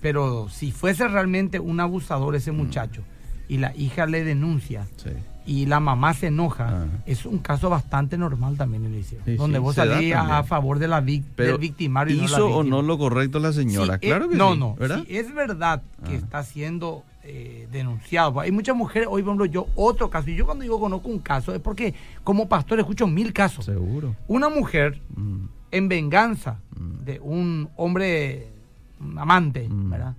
[0.00, 2.36] Pero si fuese realmente un abusador Mm.
[2.36, 3.02] ese muchacho
[3.48, 5.10] y la hija le denuncia Sí.
[5.46, 9.20] Y la mamá se enoja, es un caso bastante normal también Eliseo.
[9.24, 12.22] Sí, donde sí, vos salís a, favor de la vic- Pero del victimario y no
[12.24, 13.94] la ¿Hizo o no lo correcto la señora?
[14.00, 14.58] Sí, claro eh, que no, sí.
[14.58, 15.04] no, ¿verdad?
[15.08, 16.16] Es verdad que Ah.
[16.16, 18.38] está siendo eh, denunciado.
[18.40, 21.20] Hay muchas mujeres, hoy por ejemplo, yo otro caso, y yo cuando digo conozco un
[21.20, 23.64] caso es porque como pastor escucho mil casos.
[23.64, 24.14] Seguro.
[24.28, 27.04] Una mujer Mm, en venganza Mm.
[27.04, 28.48] de un hombre
[29.00, 30.14] un amante, mm, ¿verdad?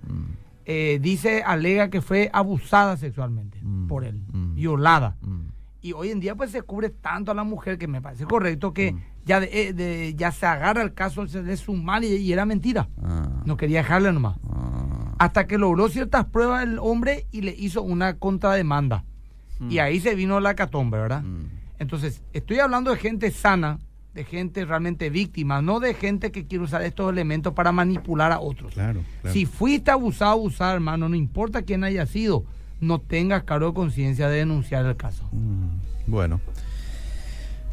[0.68, 4.54] Eh, dice, alega que fue abusada sexualmente Mm, por él, mm.
[4.56, 5.16] violada.
[5.20, 5.40] mm.
[5.80, 8.74] Y hoy en día pues se cubre tanto a la mujer que me parece correcto
[8.74, 12.32] que ya, de- eh, de- ya se agarra el caso de su mal y, y
[12.32, 12.88] era mentira.
[13.00, 14.36] Ah, No quería dejarle nomás.
[14.50, 15.14] ah.
[15.20, 19.04] Hasta que logró ciertas pruebas el hombre y le hizo una contrademanda.
[19.70, 21.22] Y ahí se vino la catombe, ¿verdad?
[21.78, 23.78] Entonces, estoy hablando de gente sana,
[24.16, 28.40] de gente realmente víctima, no de gente que quiere usar estos elementos para manipular a
[28.40, 28.72] otros.
[28.72, 29.34] Claro, claro.
[29.34, 32.42] Si fuiste abusado, abusado, hermano, no importa quién haya sido,
[32.80, 35.28] no tengas cargo de conciencia de denunciar el caso.
[35.32, 36.40] Mm, Bueno.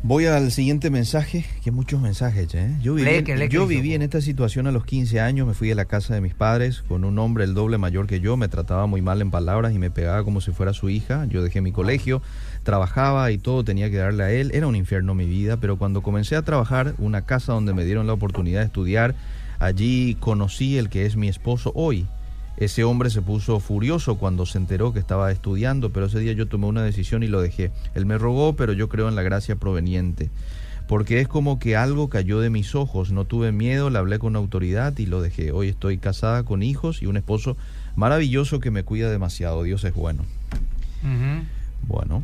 [0.05, 2.75] Voy al siguiente mensaje, que muchos mensajes, ¿eh?
[2.81, 5.85] Yo viví, yo viví en esta situación a los 15 años, me fui a la
[5.85, 9.01] casa de mis padres con un hombre el doble mayor que yo, me trataba muy
[9.01, 11.25] mal en palabras y me pegaba como si fuera su hija.
[11.29, 12.21] Yo dejé mi colegio,
[12.63, 14.51] trabajaba y todo tenía que darle a él.
[14.53, 18.05] Era un infierno mi vida, pero cuando comencé a trabajar, una casa donde me dieron
[18.05, 19.15] la oportunidad de estudiar,
[19.59, 22.07] allí conocí el que es mi esposo hoy.
[22.57, 26.47] Ese hombre se puso furioso cuando se enteró que estaba estudiando, pero ese día yo
[26.47, 27.71] tomé una decisión y lo dejé.
[27.95, 30.29] Él me rogó, pero yo creo en la gracia proveniente.
[30.87, 34.35] Porque es como que algo cayó de mis ojos, no tuve miedo, le hablé con
[34.35, 35.51] autoridad y lo dejé.
[35.51, 37.57] Hoy estoy casada con hijos y un esposo
[37.95, 39.63] maravilloso que me cuida demasiado.
[39.63, 40.23] Dios es bueno.
[41.87, 42.23] Bueno,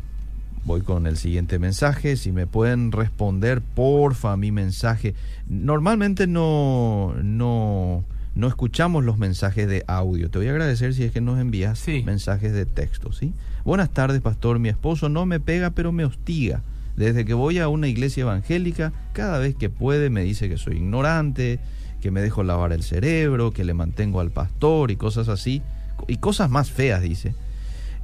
[0.64, 2.16] voy con el siguiente mensaje.
[2.16, 5.14] Si me pueden responder, porfa, mi mensaje.
[5.48, 10.30] Normalmente no, no, no escuchamos los mensajes de audio.
[10.30, 12.02] Te voy a agradecer si es que nos envías Sí.
[12.04, 13.32] mensajes de texto, ¿sí?
[13.64, 14.58] Buenas tardes, pastor.
[14.58, 16.62] Mi esposo no me pega, pero me hostiga.
[16.96, 20.76] Desde que voy a una iglesia evangélica, cada vez que puede me dice que soy
[20.76, 21.58] ignorante,
[22.00, 25.62] que me dejo lavar el cerebro, que le mantengo al pastor y cosas así.
[26.08, 27.34] Y cosas más feas, dice.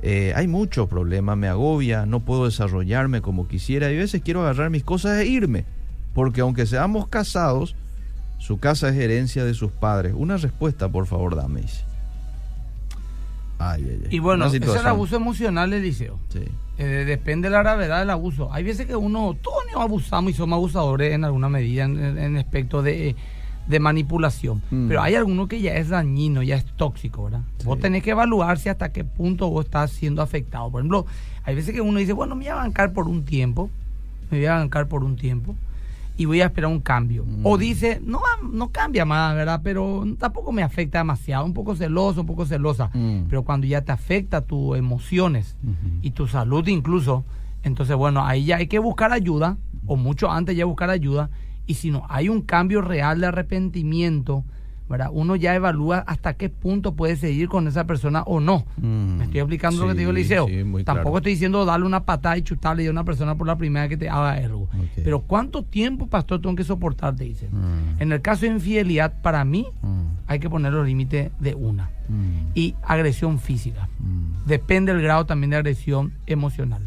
[0.02, 4.42] Eh, hay mucho problema, me agobia, no puedo desarrollarme como quisiera y a veces quiero
[4.42, 5.64] agarrar mis cosas e irme.
[6.14, 7.74] Porque aunque seamos casados,
[8.38, 10.14] su casa es herencia de sus padres.
[10.16, 11.62] Una respuesta, por favor, dame.
[13.58, 14.08] Ay, ay, ay.
[14.16, 16.18] Y bueno, es el abuso emocional, Eliseo.
[16.28, 16.40] Sí.
[16.78, 18.52] Eh, depende de la gravedad del abuso.
[18.52, 22.36] Hay veces que uno, todos nos abusamos y somos abusadores en alguna medida en, en-
[22.36, 23.16] aspecto de,
[23.66, 24.60] de manipulación.
[24.70, 24.88] Mm.
[24.88, 27.40] Pero hay alguno que ya es dañino, ya es tóxico, ¿verdad?
[27.64, 30.70] Vos tenés que evaluar si hasta qué punto vos estás siendo afectado.
[30.70, 31.06] Por ejemplo,
[31.44, 33.70] hay veces que uno dice, bueno, me voy a bancar por un tiempo
[34.30, 35.54] me voy a bancar por un tiempo
[36.16, 37.26] y voy a esperar un cambio.
[37.42, 39.60] O dice, no, no cambia más, ¿verdad?
[39.62, 42.90] Pero tampoco me afecta demasiado, un poco celoso, un poco celosa.
[43.28, 45.56] Pero cuando ya te afecta tus emociones
[46.02, 47.24] y tu salud incluso,
[47.62, 51.30] entonces bueno, ahí ya hay que buscar ayuda, o mucho antes ya buscar ayuda,
[51.66, 54.44] y si no hay un cambio real de arrepentimiento,
[54.88, 55.10] ¿verdad?
[55.12, 58.64] Uno ya evalúa hasta qué punto puede seguir con esa persona o no.
[58.76, 60.46] Me estoy explicando lo que te digo, Liceo.
[60.84, 63.96] Tampoco estoy diciendo darle una patada y chutarle a una persona por la primera que
[63.96, 64.68] te haga algo.
[64.96, 67.16] Pero ¿cuánto tiempo, pastor, tengo que soportar?
[67.16, 67.50] Te dicen.
[67.98, 69.66] En el caso de infidelidad, para mí,
[70.26, 71.90] hay que poner los límites de una.
[72.54, 73.88] Y agresión física.
[74.46, 76.82] Depende del grado también de agresión emocional.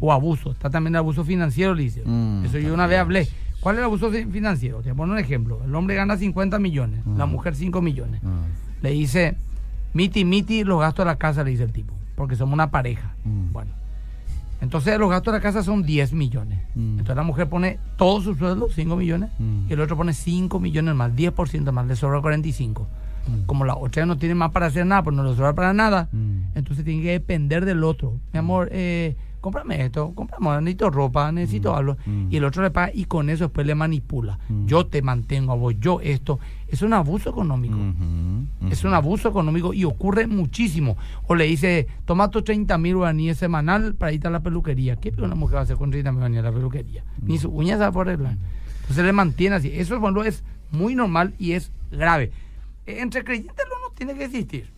[0.00, 0.50] O abuso.
[0.50, 2.04] Está también el abuso financiero, Liceo.
[2.44, 3.28] Eso yo una vez hablé.
[3.64, 4.82] ¿Cuál es el abuso financiero?
[4.82, 5.58] Te pongo un ejemplo.
[5.64, 8.20] El hombre gana 50 millones, la mujer 5 millones.
[8.82, 9.38] Le dice,
[9.94, 13.14] miti, miti, los gastos de la casa, le dice el tipo, porque somos una pareja.
[13.24, 13.70] Bueno.
[14.60, 16.58] Entonces los gastos de la casa son 10 millones.
[16.76, 19.30] Entonces la mujer pone todo su sueldo, 5 millones,
[19.66, 22.86] y el otro pone 5 millones más, 10% más, le sobra 45.
[23.46, 26.10] Como la otra no tiene más para hacer nada, pues no le sobra para nada,
[26.54, 28.12] entonces tiene que depender del otro.
[28.34, 31.96] Mi amor, eh, cómprame esto, cómprame, necesito ropa, necesito mm, algo.
[32.06, 32.28] Mm.
[32.30, 34.38] Y el otro le paga y con eso después le manipula.
[34.48, 34.64] Mm.
[34.64, 36.40] Yo te mantengo a vos, yo esto.
[36.66, 37.76] Es un abuso económico.
[38.70, 40.96] Es un abuso económico y ocurre muchísimo.
[41.26, 44.96] O le dice, toma tus 30 mil guaraníes semanal para irte a la peluquería.
[44.96, 47.04] ¿Qué una mujer va a hacer con 30 mil guaraníes a la peluquería?
[47.20, 48.38] Ni su uñas va a arreglar.
[48.80, 49.70] Entonces le mantiene así.
[49.74, 52.32] Eso bueno, es muy normal y es grave.
[52.86, 54.72] Entre creyentes no tiene que existir.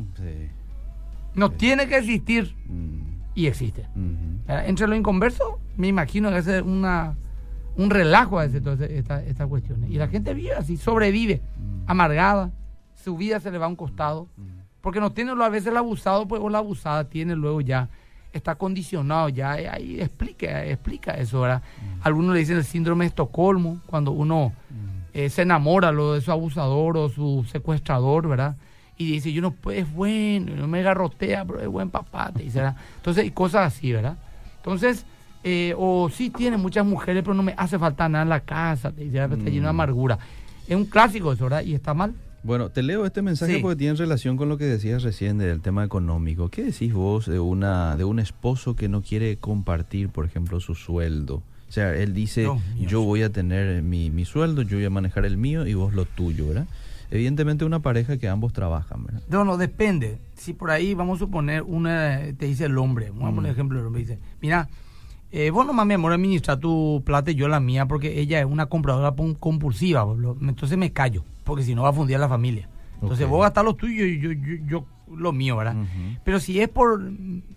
[1.37, 2.53] No tiene que existir
[3.37, 3.87] y existe.
[4.49, 5.47] Entre los inconversos,
[5.77, 7.15] me imagino que es una,
[7.77, 9.91] un relajo a todas estas esta cuestiones.
[9.91, 11.43] Y la gente vive así, sobrevive,
[11.87, 12.51] amargada,
[12.95, 14.27] su vida se le va a un costado,
[14.81, 17.91] porque no tiene a veces el abusado pues, o la abusada tiene luego ya,
[18.33, 21.63] está condicionado ya, ahí explica, explica eso, ¿verdad?
[22.01, 24.55] Algunos le dicen el síndrome de Estocolmo, cuando uno
[25.13, 28.57] eh, se enamora lo de su abusador o su secuestrador, ¿verdad?
[28.99, 32.43] Y dice, yo no puedo, es bueno, no me garrotea, pero es buen papá, te
[32.43, 32.63] dice,
[32.97, 34.17] Entonces, y cosas así, ¿verdad?
[34.57, 35.05] Entonces,
[35.45, 38.91] eh, o sí tiene muchas mujeres, pero no me hace falta nada en la casa,
[38.91, 39.67] te dice, está lleno de mm.
[39.67, 40.19] amargura.
[40.67, 41.63] Es un clásico eso, ¿verdad?
[41.63, 42.15] Y está mal.
[42.43, 45.85] Bueno, te leo este mensaje porque tiene relación con lo que decías recién del tema
[45.85, 46.49] económico.
[46.49, 50.77] ¿Qué decís vos de una de un esposo que no quiere compartir, por ejemplo, su
[50.77, 51.43] sueldo?
[51.69, 55.27] O sea, él dice, yo voy a tener mi, mi sueldo, yo voy a manejar
[55.27, 56.67] el mío y vos lo tuyo, ¿verdad?
[57.11, 59.23] Evidentemente una pareja que ambos trabajan, ¿verdad?
[59.29, 60.21] No, no, depende.
[60.35, 63.55] Si por ahí vamos a suponer, una, te dice el hombre, vamos a poner mm.
[63.55, 64.69] ejemplo, el hombre dice, mira,
[65.31, 68.47] eh, vos nomás, mi amor, administra tu plata y yo la mía, porque ella es
[68.47, 70.07] una compradora compulsiva,
[70.41, 72.69] entonces me callo, porque si no va a fundir a la familia.
[73.01, 74.33] Entonces vos gastas lo tuyo y yo,
[74.67, 75.77] yo, lo mío, ¿verdad?
[76.25, 77.03] Pero si es por,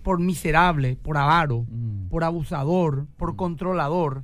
[0.04, 2.10] por miserable, por avaro, mm.
[2.10, 3.36] por abusador, por mm.
[3.36, 4.24] controlador,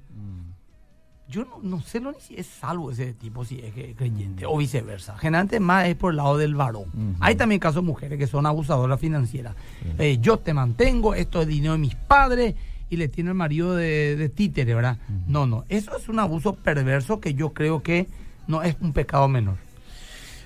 [1.27, 5.17] yo no, sé lo ni si es salvo ese tipo, si es creyente, o viceversa.
[5.17, 7.15] Generalmente más es por el lado del varón.
[7.19, 9.55] Hay también casos de mujeres que son abusadoras financieras.
[9.97, 12.55] Eh, yo te mantengo, esto es dinero de mis padres,
[12.89, 14.97] y le tiene el marido de, títere, ¿verdad?
[15.27, 18.07] No, no, eso es un abuso perverso que yo creo que
[18.47, 19.57] no es un pecado menor.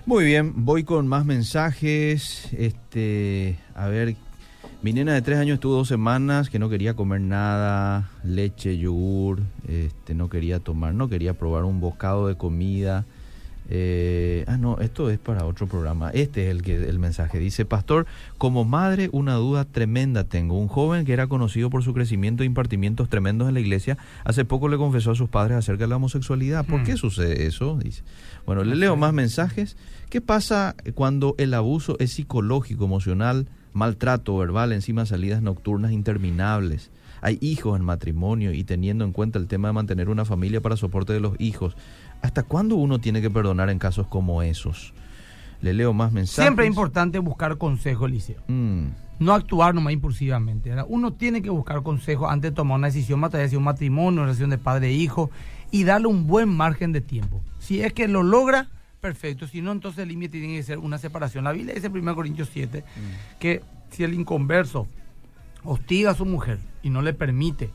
[0.05, 2.47] Muy bien, voy con más mensajes.
[2.53, 4.15] Este, a ver,
[4.81, 9.41] mi nena de tres años estuvo dos semanas que no quería comer nada, leche, yogur,
[9.67, 13.05] este, no quería tomar, no quería probar un bocado de comida.
[13.71, 16.09] Eh, ah, no, esto es para otro programa.
[16.11, 20.57] Este es el que el mensaje dice, pastor, como madre una duda tremenda tengo.
[20.57, 24.45] Un joven que era conocido por su crecimiento e impartimientos tremendos en la iglesia, hace
[24.45, 26.65] poco le confesó a sus padres acerca de la homosexualidad.
[26.65, 26.97] ¿Por qué hmm.
[26.97, 27.77] sucede eso?
[27.77, 28.01] Dice.
[28.45, 29.75] Bueno, le leo más mensajes.
[30.09, 33.45] ¿Qué pasa cuando el abuso es psicológico, emocional?
[33.73, 36.91] Maltrato verbal, encima salidas nocturnas interminables.
[37.21, 40.77] Hay hijos en matrimonio y teniendo en cuenta el tema de mantener una familia para
[40.77, 41.75] soporte de los hijos.
[42.21, 44.93] ¿Hasta cuándo uno tiene que perdonar en casos como esos?
[45.61, 46.45] Le leo más mensajes.
[46.45, 48.41] Siempre es importante buscar consejo, Liceo.
[48.47, 48.87] Mm.
[49.19, 50.73] No actuar nomás impulsivamente.
[50.87, 54.27] Uno tiene que buscar consejo antes de tomar una decisión, más de un matrimonio, una
[54.27, 55.29] relación de padre e hijo,
[55.71, 57.41] y darle un buen margen de tiempo.
[57.59, 58.69] Si es que lo logra,
[58.99, 59.47] perfecto.
[59.47, 61.43] Si no, entonces el límite tiene que ser una separación.
[61.43, 63.39] La Biblia dice en 1 Corintios 7 mm.
[63.39, 64.87] que si el inconverso
[65.63, 67.69] hostiga a su mujer y no le permite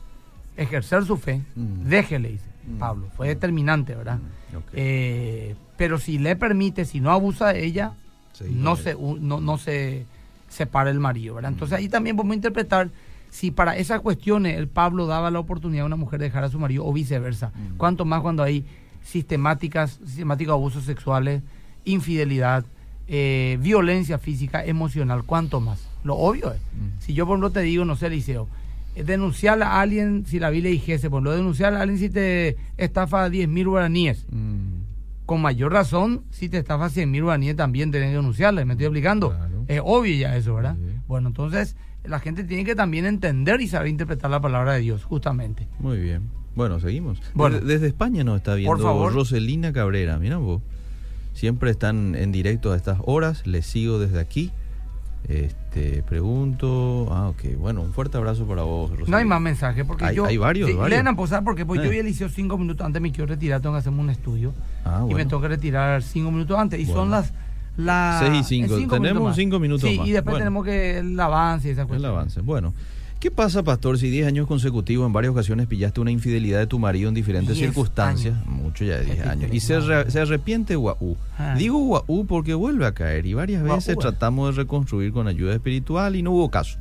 [0.57, 1.89] ejercer su fe, mm.
[1.89, 2.77] déjele, dice mm.
[2.77, 3.09] Pablo.
[3.15, 4.19] Fue determinante, ¿verdad?
[4.73, 7.93] Eh, pero si le permite, si no abusa de ella,
[8.49, 10.05] no, se, no, no se
[10.47, 11.51] separa el marido, ¿verdad?
[11.51, 12.89] Entonces ahí también podemos interpretar
[13.29, 16.49] si para esas cuestiones el Pablo daba la oportunidad a una mujer de dejar a
[16.49, 17.51] su marido o viceversa.
[17.75, 18.65] Cuanto más cuando hay
[19.05, 21.41] sistemáticas, sistemáticos abusos sexuales,
[21.85, 22.65] infidelidad,
[23.07, 25.87] eh, violencia física, emocional, ¿cuánto más?
[26.03, 26.59] Lo obvio es.
[26.59, 26.99] Mm.
[26.99, 28.47] Si yo por ejemplo te digo, no sé, Liceo,
[28.95, 33.29] denunciar a alguien si la Biblia dijese, por lo denunciar a alguien si te estafa
[33.29, 34.25] 10 mil guaraníes.
[34.31, 34.83] Mm,
[35.25, 38.85] Con mayor razón, si te estafa 100 mil guaraníes también tenés que denunciarle, me estoy
[38.87, 39.29] explicando.
[39.31, 39.65] Claro.
[39.67, 40.75] Es obvio ya eso, ¿verdad?
[40.75, 40.99] Sí.
[41.07, 45.03] Bueno, entonces la gente tiene que también entender y saber interpretar la palabra de Dios,
[45.03, 45.67] justamente.
[45.79, 46.29] muy bien.
[46.55, 47.21] Bueno, seguimos.
[47.33, 47.57] Bueno.
[47.57, 49.13] desde, desde España nos está viendo favor.
[49.13, 50.17] Roselina Cabrera.
[50.17, 50.61] Mira vos.
[51.33, 53.45] Siempre están en directo a estas horas.
[53.45, 54.51] Les sigo desde aquí.
[55.27, 57.07] Este, pregunto.
[57.11, 57.57] Ah, ok.
[57.57, 59.11] Bueno, un fuerte abrazo para vos, Roselina.
[59.11, 60.25] No hay más mensajes porque Hay- yo...
[60.25, 60.91] hay varios, Sí, varios.
[60.91, 61.95] Lean a posar porque pues, yo Eh.
[61.95, 64.53] y Eliseo cinco minutos antes me quiero retirar, tengo que hacerme un estudio.
[64.85, 65.29] Ah, y me bueno.
[65.29, 66.79] tengo que retirar cinco minutos antes.
[66.79, 67.11] Y son Bueno.
[67.11, 67.33] las...
[67.75, 68.75] las Seis y en cinco.
[68.77, 69.35] minutos Tenemos más.
[69.35, 70.07] cinco minutos sí, más.
[70.07, 70.39] y después Bueno.
[70.43, 72.11] tenemos que el avance y esa El cuestión.
[72.11, 72.41] avance.
[72.41, 72.73] Bueno.
[73.25, 76.77] ¿Qué pasa, pastor, si 10 años consecutivos en varias ocasiones pillaste una infidelidad de tu
[76.77, 78.35] marido en diferentes 10 circunstancias?
[78.35, 78.47] años.
[78.47, 79.51] Mucho ya de 10 Qué años.
[79.51, 80.03] Y se, tremendo.
[80.03, 81.17] re- se arrepiente Guau.
[81.39, 81.55] Ah.
[81.57, 84.11] Digo Guau porque vuelve a caer y varias veces bueno.
[84.11, 86.77] tratamos de reconstruir con ayuda espiritual y no hubo caso.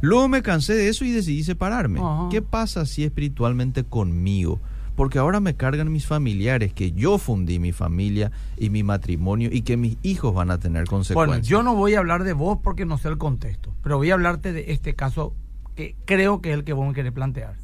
[0.00, 2.00] Luego me cansé de eso y decidí separarme.
[2.30, 4.60] ¿Qué pasa si espiritualmente conmigo?
[4.96, 9.60] Porque ahora me cargan mis familiares, que yo fundí mi familia y mi matrimonio y
[9.60, 11.46] que mis hijos van a tener Bueno, consecuencias.
[11.46, 14.14] yo no voy a hablar de vos porque no sé el contexto, pero voy a
[14.14, 15.34] hablarte de este caso
[15.74, 17.54] que creo que es el que vos me querés plantear.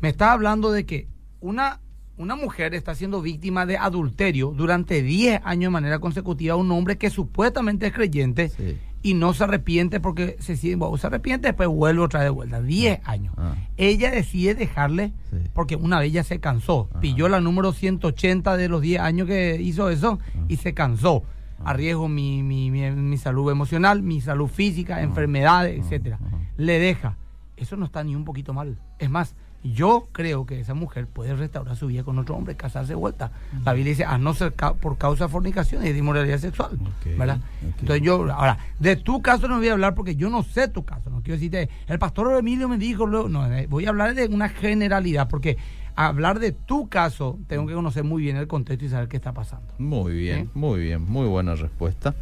[0.00, 1.08] Me estás hablando de que
[1.40, 1.80] una,
[2.16, 6.70] una mujer está siendo víctima de adulterio durante 10 años de manera consecutiva a un
[6.72, 8.78] hombre que supuestamente es creyente Sí.
[9.02, 12.62] y no se arrepiente porque se, bueno, se arrepiente después vuelve otra vez de vuelta.
[12.62, 13.34] 10 años.
[13.36, 13.54] Ah.
[13.76, 15.36] Ella decide dejarle Sí.
[15.52, 16.88] porque una vez ya se cansó.
[16.90, 17.00] Ajá.
[17.00, 21.22] Pilló la número 180 de los 10 años que hizo eso y se cansó.
[21.64, 26.18] Arriesgo mi, mi, mi, mi salud emocional, mi salud física, enfermedades, etcétera.
[26.58, 27.16] Le deja.
[27.56, 28.76] Eso no está ni un poquito mal.
[28.98, 32.90] Es más, yo creo que esa mujer puede restaurar su vida con otro hombre, casarse
[32.90, 33.30] de vuelta.
[33.64, 36.78] La Biblia dice, a no ser ca- por causa de fornicación y de inmoralidad sexual.
[37.16, 37.38] ¿Verdad?
[37.62, 40.84] Entonces yo, ahora, de tu caso no voy a hablar porque yo no sé tu
[40.84, 41.08] caso.
[41.10, 44.26] No quiero decirte, el pastor Emilio me dijo, luego, no, eh, voy a hablar de
[44.26, 45.56] una generalidad porque
[45.96, 49.32] hablar de tu caso tengo que conocer muy bien el contexto y saber qué está
[49.32, 49.72] pasando.
[49.78, 50.50] Muy bien, ¿Sí?
[50.54, 52.14] muy bien, muy buena respuesta.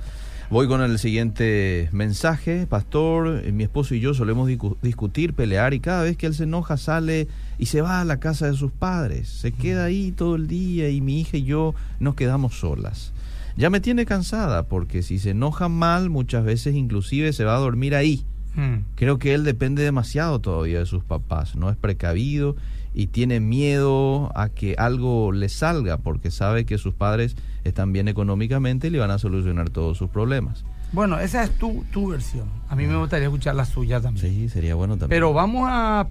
[0.53, 2.67] Voy con el siguiente mensaje.
[2.67, 6.43] Pastor, mi esposo y yo solemos discu- discutir, pelear y cada vez que él se
[6.43, 7.27] enoja sale
[7.59, 9.29] y se va a la casa de sus padres.
[9.31, 13.15] Se queda ahí todo el día y mi hija y yo nos quedamos solas.
[13.57, 17.61] Ya me tiene cansada porque si se enoja mal muchas veces inclusive se va a
[17.61, 18.23] dormir ahí.
[18.55, 18.81] Hmm.
[18.97, 22.57] Creo que él depende demasiado todavía de sus papás, no es precavido
[22.95, 28.09] y tiene miedo a que algo le salga porque sabe que sus padres están bien
[28.09, 30.65] económicamente y le van a solucionar todos sus problemas.
[30.93, 32.49] Bueno, esa es tu, tu versión.
[32.69, 34.27] A mí me gustaría escuchar la suya también.
[34.31, 35.09] Sí, sería bueno también.
[35.09, 36.07] Pero vamos a,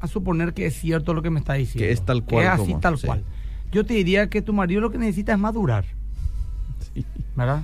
[0.00, 1.86] a suponer que es cierto lo que me está diciendo.
[1.86, 3.06] Que es tal cual Que es así como- tal sí.
[3.06, 3.24] cual.
[3.72, 5.86] Yo te diría que tu marido lo que necesita es madurar.
[6.94, 7.04] Sí.
[7.34, 7.62] ¿Verdad?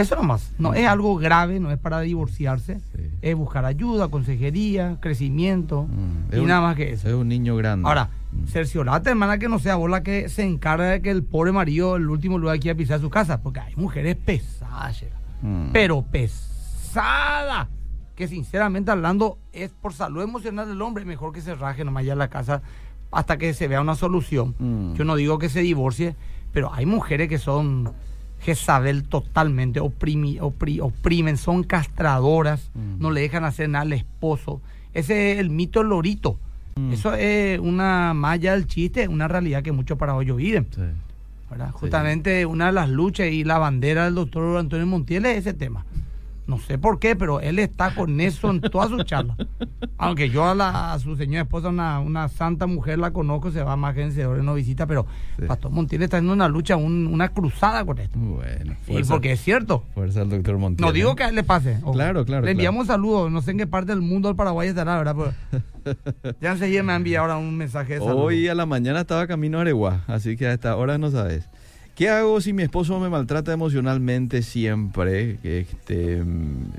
[0.00, 0.52] Eso nomás.
[0.58, 2.80] No es algo grave, no es para divorciarse.
[2.94, 3.10] Sí.
[3.22, 7.08] Es buscar ayuda, consejería, crecimiento Mm, y un- nada más que eso.
[7.08, 7.86] Es un niño grande.
[7.88, 8.44] Ahora, Mm.
[8.46, 11.96] cerciorate, hermana, que no sea vos la que se encarga de que el pobre marido
[11.96, 15.04] el último lugar quiera pisar su casa, porque hay mujeres pesadas.
[15.42, 15.70] Mm.
[15.72, 17.68] pero pesada,
[18.14, 22.12] que sinceramente hablando es por salud emocional del hombre, mejor que se raje nomás ya
[22.12, 22.62] en la casa
[23.10, 24.54] hasta que se vea una solución.
[24.58, 24.94] Mm.
[24.94, 26.14] Yo no digo que se divorcie,
[26.52, 27.90] pero hay mujeres que son
[28.40, 33.00] Jezabel totalmente, oprimi- opri- oprimen, son castradoras, Mm.
[33.00, 34.60] no le dejan hacer nada al esposo.
[34.94, 36.38] Ese es el mito lorito.
[36.76, 36.92] Mm.
[36.92, 40.66] Eso es una malla del chiste, una realidad que muchos paraguayos viven.
[40.74, 40.80] Sí.
[41.50, 41.72] ¿verdad?
[41.72, 45.84] Justamente una de las luchas y la bandera del doctor Antonio Montiel es ese tema.
[46.50, 49.36] No sé por qué, pero él está con eso en toda su charla.
[49.98, 53.62] Aunque yo a, la, a su señora esposa, una, una santa mujer, la conozco, se
[53.62, 55.06] va más vencedores, no visita, pero
[55.38, 55.46] Sí.
[55.46, 58.18] Pastor Montiel está haciendo una lucha, un- una cruzada con esto.
[58.18, 59.84] Bueno, Y fuerza, porque es cierto.
[59.94, 60.84] fuerza al doctor Montiel.
[60.86, 61.14] No digo ¿eh?
[61.16, 61.78] que a él le pase.
[61.82, 61.92] ojo.
[61.92, 63.30] Claro, claro, Le enviamos saludos.
[63.30, 65.14] No sé en qué parte del mundo del Paraguay estará, ¿verdad?
[65.16, 68.00] Pero ya enseguida me ha enviado ahora un mensaje de.
[68.00, 71.48] Hoy a la mañana estaba camino a Areguá, así que a esta hora no sabes.
[72.00, 75.38] ¿Qué hago si mi esposo me maltrata emocionalmente siempre?
[75.42, 76.24] Este,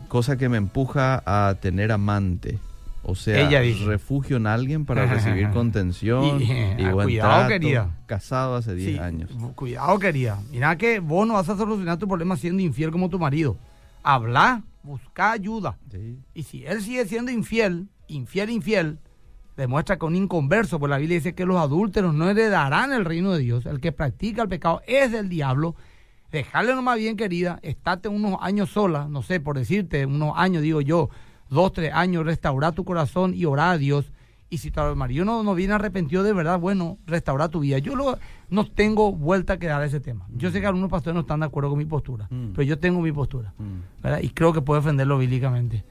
[0.08, 2.58] cosa que me empuja a tener amante.
[3.04, 7.50] O sea, Ella refugio en alguien para recibir contención Y, y, eh, buen cuidado, trato.
[7.50, 7.96] querida.
[8.08, 9.30] Casado hace 10 Sí, años.
[9.54, 10.40] Cuidado, querida.
[10.50, 13.58] Mira que vos no vas a solucionar tu problema siendo infiel como tu marido.
[14.02, 15.78] Habla, busca ayuda.
[15.92, 16.18] Sí.
[16.34, 18.98] Y si él sigue siendo infiel, infiel, infiel,
[19.58, 23.32] demuestra que un inconverso, pues la Biblia dice que los adúlteros no heredarán el reino
[23.34, 23.66] de Dios.
[23.66, 25.76] El que practica el pecado es del diablo.
[26.32, 30.80] Dejarle nomás bien, querida, estate unos años sola, no sé, por decirte, unos años, digo
[30.80, 31.10] yo,
[31.50, 34.12] dos, tres años, restaurar tu corazón y orar a Dios.
[34.50, 37.78] Y si tu marido no, no viene arrepentido de verdad, bueno, restaurar tu vida.
[37.80, 38.18] Yo lo-
[38.50, 40.26] no tengo vuelta que dar a ese tema.
[40.36, 42.52] Yo sé que algunos pastores no están de acuerdo con mi postura, Mm.
[42.54, 43.54] pero yo tengo mi postura.
[43.58, 44.20] Mm, ¿verdad?
[44.22, 45.84] Y creo que puedo defenderlo bíblicamente.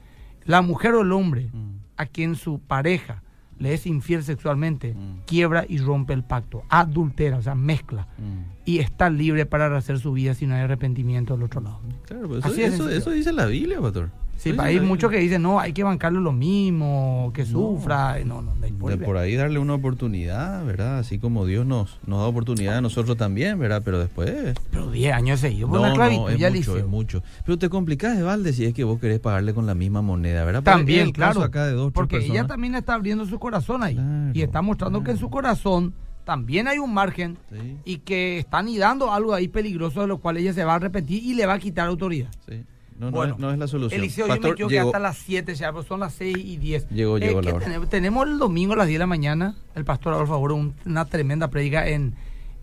[0.45, 3.21] La mujer o el hombre mm, a quien su pareja
[3.61, 5.21] le es infiel sexualmente, Mm.
[5.25, 8.51] quiebra y rompe el pacto, adultera, o sea, mezcla, Mm.
[8.65, 11.79] y está libre para rehacer su vida si no hay arrepentimiento del otro lado.
[12.05, 14.09] Claro, pues eso, Así es eso, eso dice la Biblia, pastor.
[14.41, 18.41] Sí, hay la muchos que dicen, no, hay que bancarle lo mismo, que sufra, no,
[18.41, 20.97] no, no De por ahí darle una oportunidad, ¿verdad?
[20.97, 23.83] Así como Dios nos, nos da oportunidad a nosotros también, ¿verdad?
[23.85, 24.55] Pero después...
[24.71, 27.23] Pero 10 años seguidos por No, una no, esclavitud, es ya mucho, es mucho.
[27.45, 30.63] Pero te complicás, Evalde, si es que vos querés pagarle con la misma moneda, ¿verdad?
[30.63, 31.43] También, el caso claro.
[31.43, 33.93] acá de dos, porque ella también está abriendo su corazón ahí.
[33.93, 37.77] Claro, y está mostrando que en su corazón también hay un margen Sí.
[37.85, 41.23] y que están dando algo ahí peligroso de lo cual ella se va a arrepentir
[41.23, 42.29] y le va a quitar autoridad.
[42.49, 42.63] Sí.
[43.01, 43.99] No, no Bueno, es, no es la solución.
[43.99, 46.87] Eliseo, yo me Pastor, llegó- hasta las 7 ya, pero son las 6 y 10.
[46.89, 47.65] Llegó- llegó ¿qué la hora.
[47.65, 47.89] tenemos?
[47.89, 51.05] tenemos el domingo a las 10 de la mañana, el pastor Adolfo Agüero, un- una
[51.05, 52.13] tremenda predica en,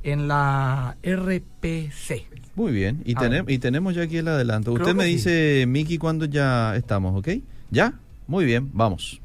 [0.04, 2.24] en la RPC.
[2.54, 3.02] Muy bien.
[3.04, 3.50] Y, A tenem- ver.
[3.50, 4.72] y tenemos ya aquí el adelanto.
[4.74, 5.14] Creo Usted me que sí.
[5.16, 7.28] dice, Miki, cuando ya estamos, ¿ok?
[7.72, 7.94] ¿Ya?
[8.28, 9.20] Muy bien, vamos.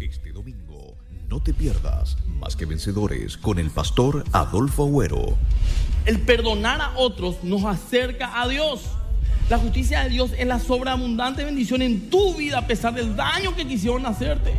[0.00, 0.96] Este domingo,
[1.28, 5.36] no te pierdas Más que Vencedores con el pastor Adolfo Agüero.
[6.04, 8.82] El perdonar a otros nos acerca a Dios.
[9.48, 13.56] La justicia de Dios es la sobreabundante bendición en tu vida a pesar del daño
[13.56, 14.52] que quisieron hacerte.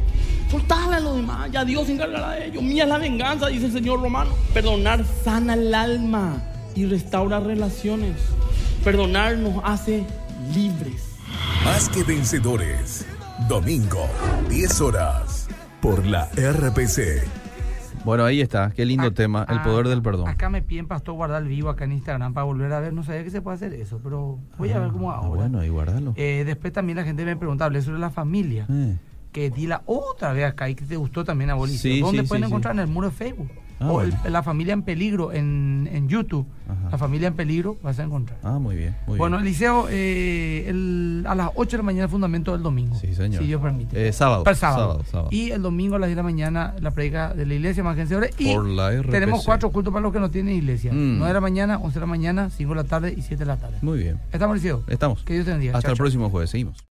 [0.50, 2.62] Soltale a los demás, ya Dios se encargará de ello.
[2.64, 4.32] Mía es la venganza, dice el Señor romano.
[4.52, 6.42] Perdonar sana el alma
[6.74, 8.16] y restaura relaciones.
[8.84, 10.04] Perdonar nos hace
[10.56, 11.04] libres.
[11.64, 13.06] Más que Vencedores.
[13.48, 14.10] Domingo,
[14.50, 15.48] 10 horas.
[15.82, 17.28] Por la RPC.
[18.06, 18.72] Bueno, ahí está.
[18.72, 20.28] Qué lindo Ah, tema, el ah, poder del perdón.
[20.28, 22.94] Acá me piden, pastor, guardar el vivo acá en Instagram para volver a ver.
[22.94, 25.42] No sabía que se puede hacer eso, pero voy a ver cómo Ah, ahora.
[25.42, 26.14] Bueno, ahí guardalo.
[26.16, 28.66] Eh, después también la gente me pregunta, hablé sobre la familia.
[28.70, 28.98] Eh.
[29.32, 31.92] que di la otra vez acá y que te gustó también a Bolicio.
[31.92, 32.74] Sí, ¿Dónde sí, pueden sí, encontrar?
[32.74, 33.50] En el muro de Facebook.
[33.80, 34.14] Ah, o el-.
[34.30, 36.46] La Familia en Peligro en, en YouTube.
[36.68, 36.90] Ajá.
[36.92, 38.38] La Familia en Peligro vas a encontrar.
[38.44, 38.96] Ah, muy bien.
[39.08, 39.48] Muy bueno, bien.
[39.48, 42.96] Eliseo, eh, el- a las 8 de la mañana el fundamento del domingo.
[42.96, 43.42] Sí, señor.
[43.42, 44.08] Si Dios permite.
[44.08, 44.82] Eh, sábado, Para el sábado.
[44.92, 45.30] sábado, sábado.
[45.32, 47.98] Y el domingo a las 10 de la mañana la predica de la iglesia más.
[48.38, 49.12] Y Por la RPC.
[49.12, 50.92] tenemos cuatro cultos para los que no tienen iglesia.
[50.94, 51.18] Mm.
[51.18, 53.46] 9 de la mañana, 11 de la mañana, 5 de la tarde y 7 de
[53.46, 53.78] la tarde.
[53.82, 54.20] Muy bien.
[54.32, 54.84] ¿Estamos, Eliseo?
[54.88, 55.24] Estamos.
[55.24, 55.74] Que Dios te bendiga.
[55.74, 56.04] Hasta Chao, el chao.
[56.04, 56.50] próximo jueves.
[56.50, 56.84] Seguimos.